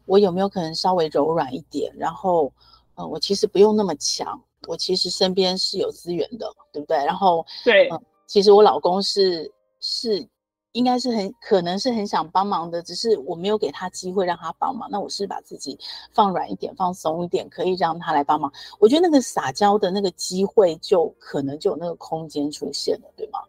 [0.08, 1.94] 我有没有可能稍微柔软一点？
[1.96, 2.52] 然后，
[2.96, 4.42] 呃，我其实不用那么强。
[4.68, 6.98] 我其实身边是有资源的，对不对？
[7.06, 10.28] 然后，对、嗯，其实我老公是是
[10.74, 14.88] 应该是很可能是很想帮忙的，只是我没有给他机会让他帮忙。
[14.92, 15.78] 那我是把自己
[16.14, 18.52] 放软一点，放松一点，可以让他来帮忙。
[18.80, 23.40] 我觉得那个撒娇的那个机会，就可能就有那个空间出现了，对吗？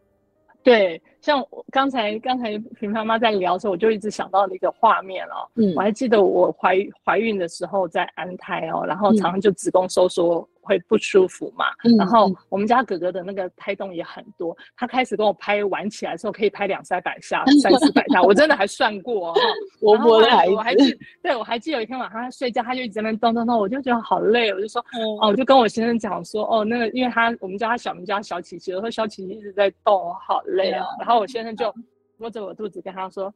[0.62, 5.48] 对，像我刚才刚才平妈妈在聊的时候，我就一直想到了一个画面哦。
[5.54, 10.46] 嗯，我还记得我怀怀孕的时候在安胎哦，然后常常就子宫收缩。
[10.60, 11.66] 会不舒服嘛？
[11.84, 19.40] 嗯、然后我们家哥哥的那个胎动也很多，他开始跟我拍玩起来的时候，可以拍两三百下、三四百下，我真的还算过哈。
[19.80, 30.84] 我我还我还记，对我还记得有一天晚上他睡觉，他就一直在那动动动，我就觉得好累，我就说，嗯、哦，我就跟我先生讲说，哦，那个因为他我们叫他小名叫小琪琪，我说小琪琪一直在动，我好累啊。
[30.84, 31.74] 嗯、然后我先生就
[32.18, 33.32] 摸着我肚子跟他说，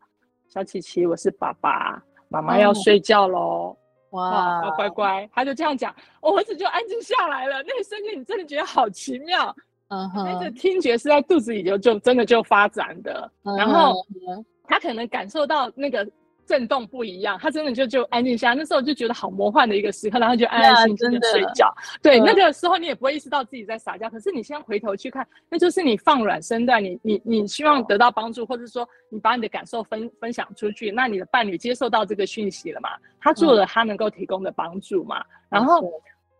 [0.48, 3.76] 小琪琪，我是爸爸，妈妈要睡觉喽。
[4.14, 7.62] 嗯哇，乖乖乖，他就这样讲，我儿子就安静下来了。
[7.62, 9.54] 那个声音，你真的觉得好奇妙。
[9.88, 13.30] 嗯哼，那个听觉是在肚子里就就真的就发展的。
[13.42, 13.94] 然后
[14.66, 16.08] 他可能感受到那个。
[16.46, 18.54] 震动不一样，他真的就就安静下来。
[18.54, 21.74] 那时候就觉得好魔幻的一个时刻，然后就安安心心的睡觉。
[22.02, 32.90] 对，那个时候你也不会意识到自己在撒娇，可是你先回头去看，那就是你放软身段，你你你希望得到帮助，或者说你把你的感受分分享出去，那你的伴侣接受到这个讯息了嘛？
[33.20, 35.24] 他做了他能够提供的帮助嘛？
[35.50, 35.90] 然后。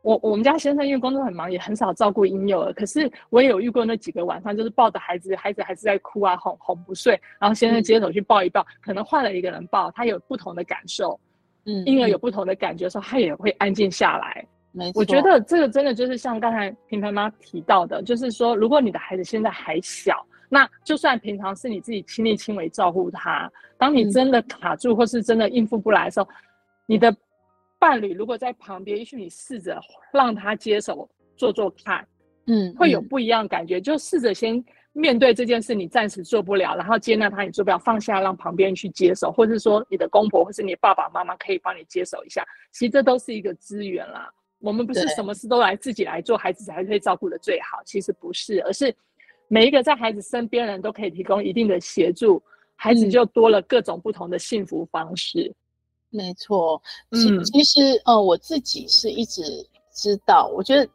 [0.05, 2.71] 我我们家先生因为工作很忙，也很少照顾婴幼儿。
[2.75, 11.19] 可是我也有遇过那几个晚上，就是抱着孩子，孩子还是在哭啊，哄哄不睡，然后先生接手去抱一抱，嗯、可能换了一个人抱，他有不同的感受，
[11.65, 14.47] 嗯，婴儿有不同的感觉的时候，他也会安静下来。
[14.73, 26.29] 没错，我觉得这个真的就是像刚才平凡妈提到的，就是说，如果你的孩子现在还小，那就算平常是你自己亲力亲为照顾他，当你真的卡住或是真的应付不来的时候，
[26.85, 27.17] 你的。
[27.85, 29.79] 伴侣如果在旁边，也许你试着
[30.11, 32.09] 让他接手做做看，
[32.47, 33.77] 嗯，会有不一样的感觉。
[33.79, 42.43] 嗯、就试着先面对这件事，你暂时做不了，然后接纳他，你做不了，放下，让旁边去接手，或者是说你的公婆或是你爸爸妈妈可以帮你接手一下。
[42.73, 44.33] 其实这都是一个资源啦。
[44.61, 47.83] 我们不是什么事都来自己来做，孩子才会照顾的最好。
[47.85, 48.97] 其实不是，而是
[49.47, 52.43] 每一个在孩子身边人都可以提供一定的协助，
[52.77, 55.53] 孩子就多了各种不同的幸福方式。
[55.53, 55.55] 嗯
[56.15, 56.81] 没错，
[57.13, 60.89] 其其实，呃，我自己是一直知道，我觉得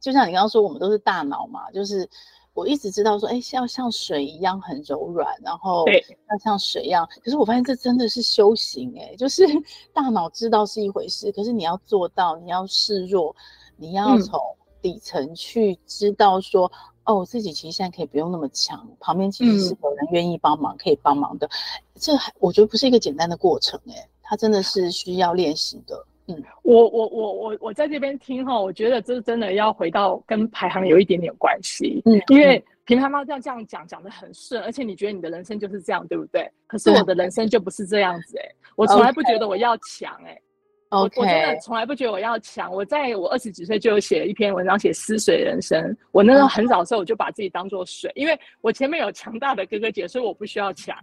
[0.00, 2.08] 就像你刚刚说，我们都是大脑嘛，就是
[2.54, 7.08] 我一直知道说，哎，要像水一样很柔软，然后要像水一样。
[7.22, 9.46] 可是我发现这真的是修行，哎，就是
[9.94, 13.34] 大脑知道是一回事，可是你要做到，你要示弱，
[13.76, 14.40] 你要从
[14.82, 16.70] 底层去知道说，
[17.04, 21.48] 嗯、哦，自己其实现在可以不用那么强，旁边其实是有人愿意帮忙，可以帮忙的。
[21.96, 26.06] 这还我觉得不是一个简单的过程，哎，它真的是需要练习的。
[26.26, 32.00] 嗯，我我我我我在这边听哈，我觉得这真的要回到跟排行有一点点关系。
[32.06, 36.50] 嗯，因为平妈妈这样这样讲讲的很顺，而且你觉得你的人生就是这样，对不对？
[36.66, 40.42] 可是我的人生就不是这样子哎、欸，我从来不觉得我要强哎、欸
[40.88, 41.20] ，okay.
[41.20, 42.72] 我我真的从来不觉得我要强。
[42.72, 45.94] 我在我二十几岁就有写了一篇文章，写失水人生。
[46.10, 50.96] 我那时候很早的时候我就把自己当做水，因为我前面有强大的哥哥姐，所以我不需要强。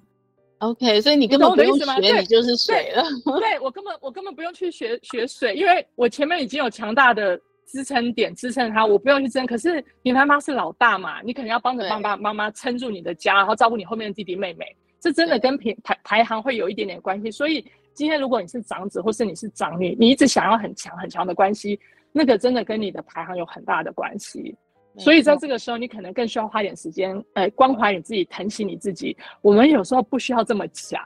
[0.61, 3.03] OK，所以你根本不用学，你就是水了。
[3.25, 7.35] 对，对我根本我根本不用去学学水，因为我前面已经有强大的
[7.65, 9.43] 支撑点支撑它，我不用去争。
[9.47, 14.65] 可是你妈妈是老大嘛，你可能要帮着爸爸妈妈撑住你的家，然后照顾你后面的弟弟妹妹。
[14.99, 17.31] 这真的跟排排排行会有一点点关系。
[17.31, 21.79] 所以今天如果你是长子或是你是长女，你一直想要很强很强的关系，
[22.11, 24.55] 那个真的跟你的排行有很大的关系。
[24.97, 29.15] 所以在这个时候，你可能更需要花点时间，呃，关怀你自己，疼惜你自己。
[29.41, 31.01] 我们有时候不需要这么强，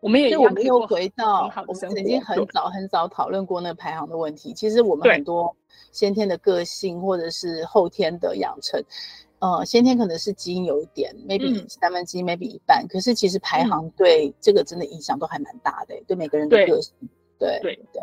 [0.00, 4.52] 我们也就我们又回到我们曾经很早很早讨论过那个排行的问题。
[4.52, 5.54] 其实我们很多
[5.92, 8.82] 先天的个性，或者是后天的养成，
[9.38, 12.84] 呃，先天可能是基因有一点，maybe 三分之一，maybe 一半。
[12.88, 16.92] 可是其实排行对这个真的影响都还蛮大的，对每个人的个性，
[17.38, 18.00] 对对对。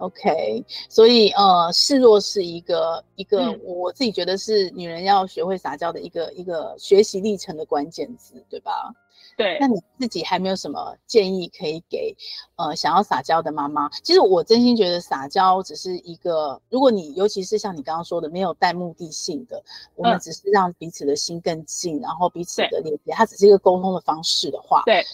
[0.00, 8.90] OK，所以呃，示弱是一个一个、嗯，我自己觉得是女人要学会撒娇的一个一个学习历程的关键字，对吧？
[9.36, 9.58] 对。
[9.60, 12.16] 那你自己还没有什么建议可以给
[12.56, 13.90] 呃想要撒娇的妈妈？
[14.02, 19.62] 其实我真心觉得撒娇只是一个，如果你尤其是像你刚刚说的没有带目的性的，
[19.96, 25.04] 我们只是让彼此的心更近，嗯、然后彼此的连接，它只是一个沟通的方式的话，对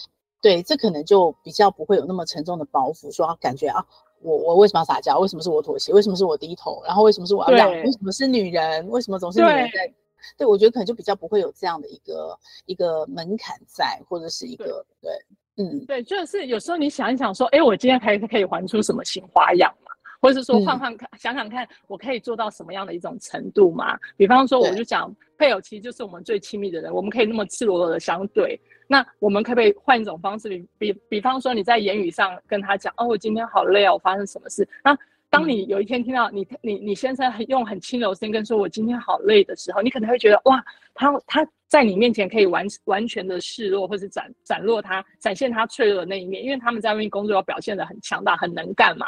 [0.41, 3.85] 对，这可能就比较不会有那么沉重的包袱，说感觉啊。
[4.21, 5.19] 我我为什么要撒娇？
[5.19, 5.93] 为什么是我妥协？
[5.93, 6.81] 为什么是我低头？
[6.85, 7.71] 然后为什么是我要让？
[7.71, 8.87] 为什么是女人？
[8.89, 9.87] 为什么总是女人在？
[9.87, 9.93] 对，
[10.39, 15.11] 对我觉得可能就比较不会有这样的一个一个门槛在，或者是一个对，
[15.55, 19.91] 对，嗯，对，就是有时候你想一想说，哎，我今天还可以玩出什么新花样嘛？
[20.21, 23.97] 或者是说换换看，想想看，我可以做到什么样的一种程度嘛？
[24.15, 28.59] 比方说，我就讲配偶其实就是我们最亲密的人，我们可以那么赤裸裸的相对。
[28.87, 30.47] 那我们可不可以换一种方式？
[30.47, 34.67] 比比比方说，你在言语上跟他讲，哦，我今天好累哦，我发生什么事？
[34.83, 34.97] 那
[35.29, 40.63] 当你有一天听到你你你先生很用很轻柔声跟说，我今天好累的时候，你可能会觉得，哇，
[40.95, 49.07] 他他在你面前可以完完全的示弱，或是展展露他展现他脆弱的那一面，因为他们在外面工作要表现的很强大、很能干嘛，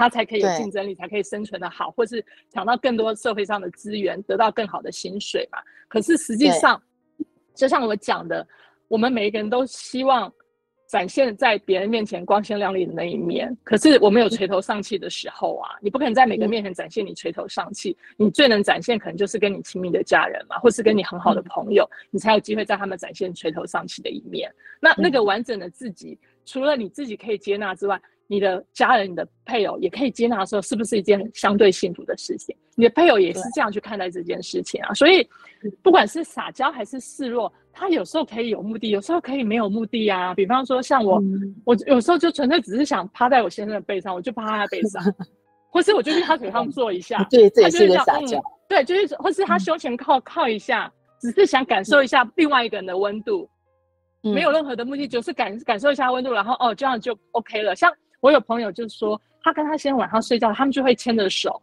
[0.00, 5.58] 他才可以有竞争力，才可以生存的好，或是抢到更多社会上的资源，得到更好的薪水嘛。
[5.88, 6.82] 可是实际上，
[7.54, 8.46] 就像我讲的。
[8.88, 10.32] 我们每一个人都希望
[10.88, 15.78] 展现在别人面前光鲜亮丽的那一面，可是我们有垂头丧气的时候啊！
[15.80, 24.52] 你不可能在每个面前展现你垂头丧气，你最能展现可能就是跟你亲密的家人嘛，或是跟你很好的朋友，你才有机会在他们展现垂头丧气的一面。
[24.80, 28.02] 那那个完整的自己，除了你自己可以接纳之外，
[28.32, 32.56] 你的家人、你的配偶也可以接纳的时候，是不是一件相对幸福的事情？
[32.76, 34.94] 你的配偶也是这样去看待这件事情啊。
[34.94, 35.28] 所以，
[35.82, 40.32] 不管是撒娇还是示弱，他有时候可以有目的，有时候可以没有目的啊。
[40.32, 45.02] 比方说，像我，嗯、我有时候就纯粹只是想趴在我先生的背上，我就趴在他背上，
[45.72, 48.42] 或是我就去他腿上坐一下， 对，这也是个撒娇、嗯。
[48.68, 50.88] 对，就是或是他胸前靠靠一下，
[51.20, 53.50] 只是想感受一下另外一个人的温度、
[54.22, 57.74] 嗯，没有任何的目的，就是感感受一下温度，然后哦，这样就 OK 了。
[57.74, 57.92] 像。
[58.20, 61.60] 我有朋友就是说，他跟他先生晚上睡觉，他们就会牵着手。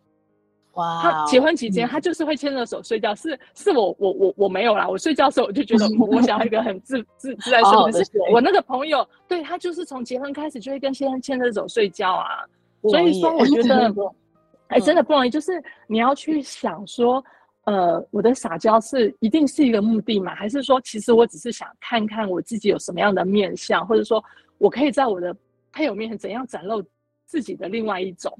[0.74, 1.02] 哇！
[1.02, 3.16] 他结婚期间，他就是会牵着手睡觉。
[3.16, 7.92] 是是我我我我没有啦，我睡觉的时候我就觉得我，我想要一个很自 自自在睡。
[7.92, 12.46] 可是我那个朋友，对他就是从结婚开始就会跟先生牵着手睡觉啊。
[12.84, 13.92] 所以说，我觉得，
[14.70, 15.32] 哎，真的不容易。
[15.32, 17.24] 就是你要去想说，
[17.66, 20.36] 呃，我的撒娇是一定是一个目的嘛？
[20.36, 24.24] 还是说，其实我只是想看看我自己有什么样的面相，或者说
[24.60, 25.36] 我可以在我的。
[25.78, 26.84] 配偶面前怎样展露
[27.24, 28.36] 自己的另外一种、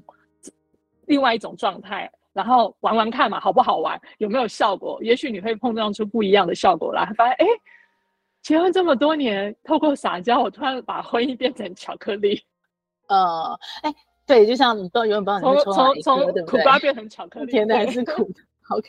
[1.06, 3.96] 另外一种状态，然后玩玩看嘛，好不好玩？
[4.18, 4.98] 有没有效果？
[5.04, 7.06] 也许你会碰撞出不一样的效果来。
[7.16, 7.46] 发现哎，
[8.42, 12.42] 结婚这么多年，透过撒娇，我突然把婚姻变成巧克力。
[13.06, 13.94] 呃，哎，
[14.26, 15.72] 对，就像你不知道永远不知道你从
[16.02, 18.40] 从从苦瓜变成巧克 力，甜的还是苦的？
[18.74, 18.88] OK，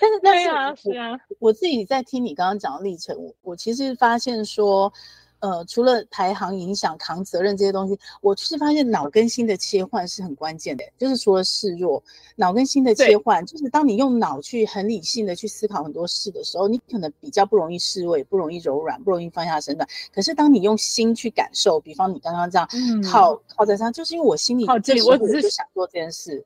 [0.00, 4.92] 但是但是啊，是啊，我自己在听你刚刚讲的历程，我我其实发现说。
[5.40, 10.84] 呃，除了排行、影响、扛责任这些东西，我就是发现脑跟心的切换是很关键的。
[10.98, 12.02] 就是除了示弱，
[12.36, 19.88] 脑跟心的切换，就是当你用脑去很理性的去思考很多事的时候，你可能比较不容易示弱，不容易柔软，不容易放下身段。
[20.12, 22.68] 可是当你用心去感受，比方你刚刚这样
[23.04, 26.44] 靠、嗯、靠在上，就是因为我心里这时候我只是想做这件事。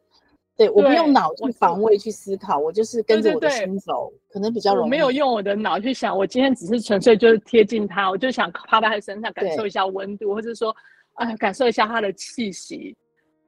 [0.61, 4.85] 对，我不用脑去防卫去思考，我，就是跟着我的心走，可能比较容易。
[4.85, 10.77] 我没有用我的脑去想，我今天只是纯粹就是贴近他，我就想趴在他身上感受一下温度，或者说，
[11.15, 12.95] 哎，感受一下他的气息。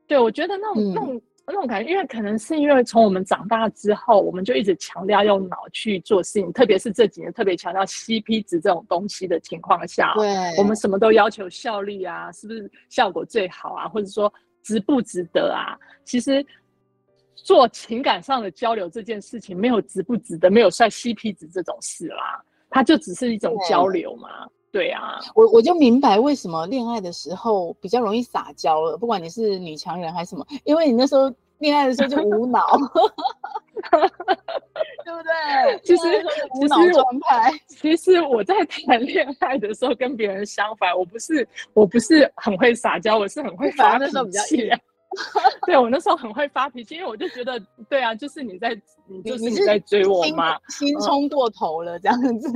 [0.06, 14.32] 对，我觉得那种、嗯、那种那种感觉，因为可能是因为从我们长大之后，我们就一直强调用脑去做事情，特别是这几年特别强调 CP 值这种东西的情况下，对，我们什么都要求效率啊，是不是效果最好啊，或者说
[14.62, 15.76] 值不值得啊？
[16.06, 16.42] 其实。
[17.34, 24.28] 做情感上的交流这件事情，没有值不值得，没有算 CP 值这种事啦，它就只是一种交流嘛。
[24.70, 32.66] 对，啊，我我就明白为什么恋爱的时候比较容易撒娇了，不管你是女强人还是什么，因为你那时候恋爱的时候就无脑，
[35.04, 35.78] 对不对？
[35.84, 36.24] 其实
[36.54, 37.52] 无脑状态。
[37.68, 44.70] 其实我在谈恋爱的时候跟别人相反，我不是我不是很会撒娇，我是很会发那时候比较气。
[45.66, 52.48] 对，我那时候很会发脾气，因为我就觉得，对啊，就是你在，你就是你在追我嘛，心冲过头了，这样子，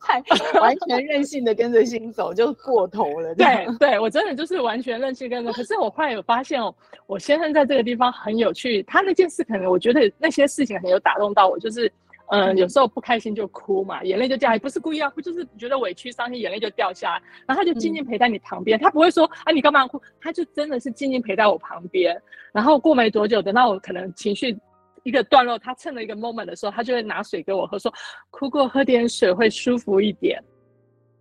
[0.00, 0.22] 太
[0.60, 3.34] 完全任性的跟着心走就过头了。
[3.34, 5.52] 对，对我真的就是完全任性跟着。
[5.52, 6.74] 可是我后来有发现哦，
[7.06, 11.92] 我先生在这个地方很有趣，他那件事可能我觉得那些事情很有打动到我，就是。
[12.28, 17.22] 嗯，有时候不开心就哭嘛，眼泪就掉，也不是故意要哭，就是觉得委屈、伤心，眼泪就掉下来。
[17.46, 22.20] 然后他就静静陪在你旁边，嗯、他不会说啊你干嘛哭，他就真的是静静陪在我旁边。
[22.52, 24.56] 然后过没多久，等到我可能情绪
[25.02, 27.92] 一个段落，他趁了一个 moment 的时候，他就会拿水给我喝，说
[28.30, 30.42] 哭过喝点水会舒服一点。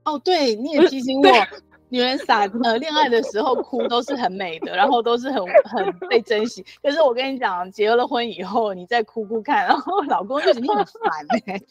[0.06, 1.28] 哦，对，你也提醒我。
[1.94, 6.66] 女人撒呃恋爱的时候哭都是很美的，然后都是很很被珍惜。
[6.82, 11.62] 可是我跟你讲，结了婚以后，你再哭哭看，然后老公就觉得你很烦哎、欸，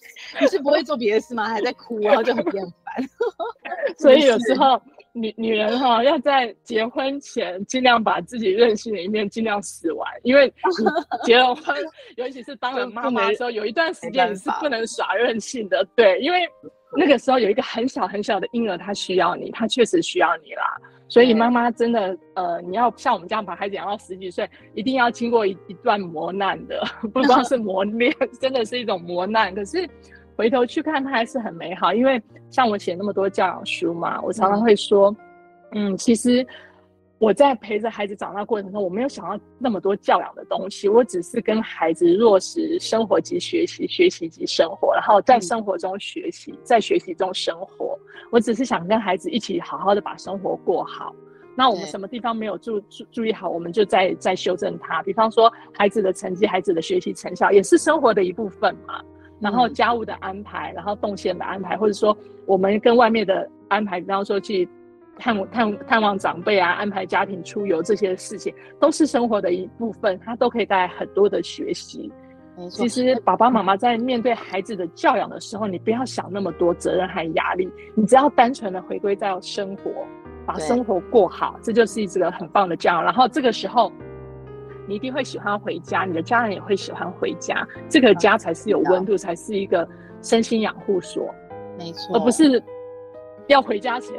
[0.41, 1.49] 你是不会做别的事吗？
[1.49, 3.05] 还在哭，然后就很厌烦。
[3.99, 4.81] 所以有时候
[5.12, 10.87] 女女人哈要在结婚前尽量把自己任性的一面尽量使完，因为你
[11.27, 11.77] 结了婚，
[12.14, 16.49] 尤其是当了妈妈的时候，有一段时间你是不能耍任性的，对，因为。
[16.97, 20.76] 那个时候有一个很小很小的婴儿，他需要你，他确实需要你啦。
[21.09, 26.82] 所以妈妈真的，呃，你要像我们这样把孩子养到十几岁，一定要经过一一段磨难的，
[27.12, 29.55] 不光是磨练， 真的是一种磨难。
[29.55, 29.88] 可是
[30.36, 31.93] 回头去看，它还是很美好。
[31.93, 32.20] 因为
[32.51, 35.14] 像我写那么多教养书嘛，我常常会说，
[35.72, 36.47] 嗯，其实。
[37.23, 47.97] 我在陪着孩子长大过程中，我没有想到那么多教养的东西，我只是跟孩子落实生活及学习，学习及生活，然后在生活中学习，在学习中生活。
[48.33, 51.14] 我只是想跟孩子一起好好的把生活过好。
[51.55, 55.01] 那我们什么地方没有注注注意好，我们就再再修正它。
[55.05, 59.01] 比方说孩子的成绩、孩子的学习成效，也是生活的一部分嘛。
[59.39, 64.68] 然后家务的安排，然后动线的安排，或者说我们跟外面的安排，比方说去。
[65.18, 72.12] 探探探望长辈啊，安排家庭出游这些事情，都是生活的一部分，它都可以带来很多的学习。
[72.68, 79.90] 其实爸爸妈妈在面对孩子的教养的时候，你不要想那么多责任和压力，你只要单纯的回归到生活，
[80.44, 83.02] 把生活过好，这就是一个很棒的教养。
[83.02, 83.90] 然后这个时候，
[84.86, 89.88] 你一定会喜欢回家，你的家人也会喜欢回家，这个家才是有温度，才是一个
[90.20, 91.34] 身心养护所。
[91.78, 92.62] 没错，而不是
[93.46, 94.14] 要回家前。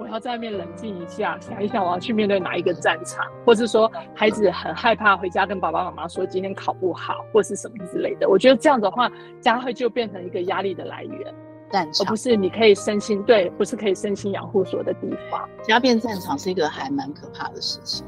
[0.00, 8.26] 我要在外面冷静一下，想一想我要去面对哪一个战场，或是说孩子很害怕回家跟爸爸妈妈说今天考不好，或是什么之类的。
[8.26, 9.10] 我觉得这样的话，
[9.42, 11.34] 家会就变成一个压力的来源，
[11.70, 15.46] 战场，而不是你可以身心对，不是可以身心养护所的地方。
[15.62, 18.06] 家变战场是一个还蛮可怕的事情。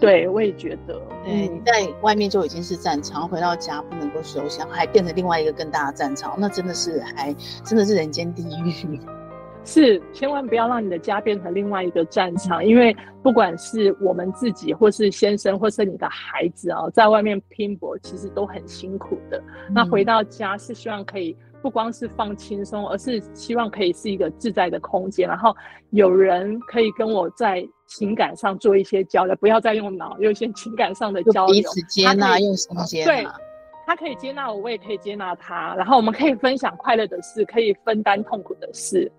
[0.00, 7.32] 对，我也觉得，对，你在外面就已经是战场，回到家不能够休息，还变成另外一个更大的战场，那真的是还
[7.64, 9.00] 真的是人间地狱。
[9.64, 19.38] 是，千万不要让你的家变成另外一个战场，因为不管是我们自己，或是先生，或是你的孩子啊，在外面拼搏，其实都很辛苦的。
[19.68, 19.74] 嗯。
[19.74, 25.54] 那回到家是希望可以不光是放轻松，而是希望可以是一个自在的空间，然后
[25.90, 33.12] 有人可以跟我在情感上做一些交流，不要再用脑，有一些情感上的交流，彼此接纳，用心接纳。
[33.12, 33.28] 对，
[33.86, 39.10] 他可以接纳我，我也可以接纳他，然后我们可以分享快乐的事，可以分担痛苦的事。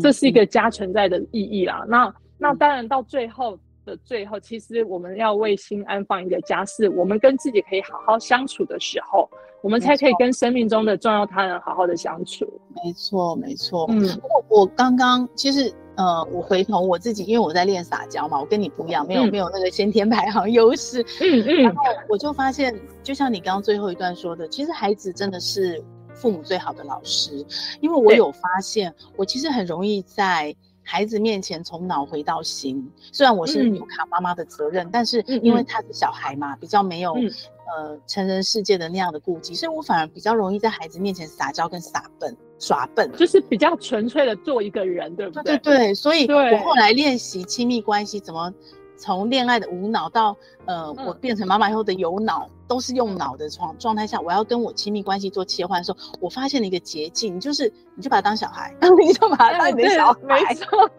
[0.00, 1.80] 这是一个家存在的意义啦。
[1.84, 9.28] 嗯、那那当然到最后，的最后，其实我们要为心安放一个家，是我们跟自己可以好好相处的时候，
[9.60, 12.44] 我们才可以跟生命中的重要他人好好的相处。
[12.84, 13.86] 没错，没错。
[13.90, 14.04] 嗯，
[14.48, 21.02] 我我刚刚其实呃，我回头我自己，因为我在练撒娇嘛，我跟你不一样，没有、嗯、没有那个先天排行优势。
[21.20, 21.62] 嗯嗯。
[21.62, 25.82] 然后我就发现，就像你刚刚最后一段说的，其实孩子真的是
[26.22, 27.44] 父母最好的老师，
[27.80, 30.54] 因为我有发现，我其实很容易在。
[30.84, 37.30] 孩子面前从脑回到心，虽然我是有卡妈妈的责任，嗯、但是因为他是小孩嘛，嗯、比较没有、嗯、
[37.72, 45.56] 呃成人世界的那样的顾忌，所以我反而比较容易在孩子面前撒娇跟撒笨耍笨，就是比较纯粹的做一个人，对不对？
[45.58, 45.58] 对？
[45.58, 48.52] 对对，所以我后来练习亲密关系怎么。
[48.98, 60.90] 从恋爱的无脑到呃，我变成妈妈以后的有脑，都是用脑的状状态下，我要跟我亲密关系做切换的时候，我发现了一个捷径，就是你就把他当小孩， 你就把他当你的小孩，没错，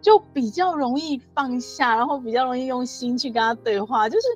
[0.00, 4.26] 就比较容易放下，然后比较容易用心去跟他对话，就是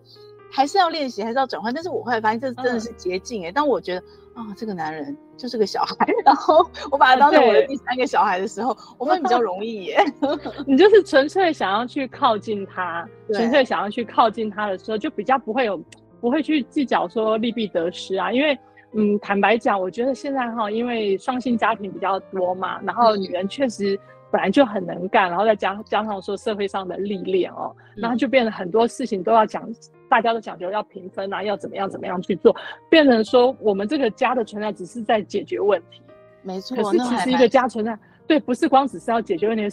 [0.51, 4.03] 还是要练习，还是要转换，但是我后来发现这真的是捷径哎，当我觉得。
[4.35, 5.95] 啊、哦，这个男人就是个小孩，
[6.25, 10.03] 然后我把他当成我的第三个小孩的时候，我会比较容易耶。
[10.67, 15.79] 你就是纯粹想要去靠近他，纯粹想要去靠近他的时候，就比较不会有，
[16.23, 18.33] 不会去计较说利弊得失啊。
[18.33, 18.59] 因为，
[18.93, 23.99] 嗯，坦白讲，我觉得现在哈，因为双薪家庭比较多嘛，然后女人确实
[24.31, 29.69] 本来就很能干，然后再加加上说社会上的历练哦，然后就变得很多事情都要讲。
[30.09, 32.55] 大家都讲究要平分啊，要怎么样怎么样去做，
[32.91, 36.03] 变成说我们这个家的存在只是在解决问题，
[36.43, 36.77] 没错。
[36.77, 39.67] 可是其实一个家存在，对，不是光只是要解决问题，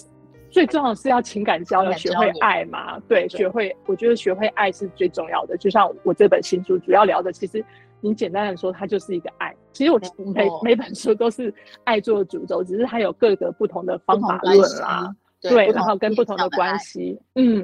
[0.52, 3.00] 最重要的是要情感交流，学会爱嘛。
[3.08, 5.56] 对，对学会，我觉得学会爱是最重要的。
[5.58, 7.64] 就像我这本新书主要聊的，其实
[8.02, 9.56] 你简单的说，它就是一个爱。
[9.72, 10.00] 其实我
[10.34, 15.16] 每错每本书都是爱做主轴，只是它有各个不同的方法论啦。
[15.42, 17.64] 对，对，然后跟不同的关系，嗯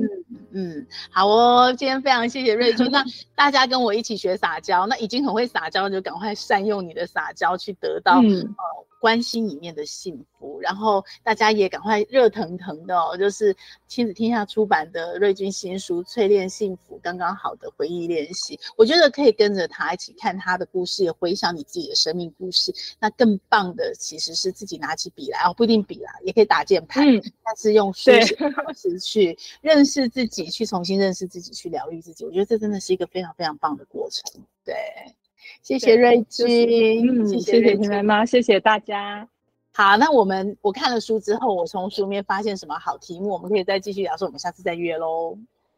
[0.54, 3.04] 嗯，好哦，今天非常谢谢瑞君， 那
[3.36, 8.40] 大家跟我一起学撒娇，那已经很会撒娇，就赶快善用你的撒娇去得到，嗯。
[8.40, 13.56] 呃关心里面的幸福，然后大家也赶快热腾腾的哦，就是
[13.88, 22.74] 亲子天下出版的瑞君新书《淬炼幸福刚刚好的回忆练习》，我觉得可以跟着他一起看他的故事，也回想你自己的生命故事。
[23.00, 32.26] 那更棒的其实是自己拿起笔来哦，不一定笔啦，也可以打键盘，嗯、但是用书写的方式去认识自己，去重新认识自己，去疗愈自己。
[32.26, 34.42] 我觉得这真的是一个非常非常棒的过程。
[34.64, 34.74] 对。
[35.62, 39.28] 谢谢瑞君，嗯，谢谢平妈妈，谢谢大家。
[39.74, 45.38] 好，那我们我看了书之后，我从书面发现什么好题目，我们可以再继续聊，说我们下次再约喽。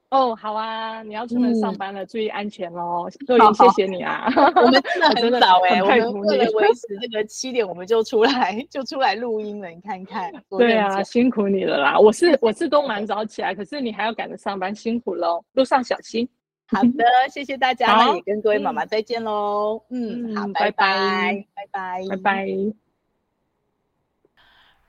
[0.10, 3.10] 哦，好啊，你要出门上班了，嗯、注意安全喽。
[3.28, 10.32] 瑞君，谢谢你啊， 我们真的很早哎、欸，我们为了维持这个七点，我们就出来就出来录音了，你看看。
[10.58, 16.26] 对啊，辛苦你了啦，我是我是都蛮早起来，可是你还要赶着上班，辛苦喽，路上小心。
[16.72, 19.82] 好的，谢谢大家，那也跟各位妈妈再见喽。
[19.90, 22.48] 嗯，嗯，好，拜拜，拜拜，拜拜。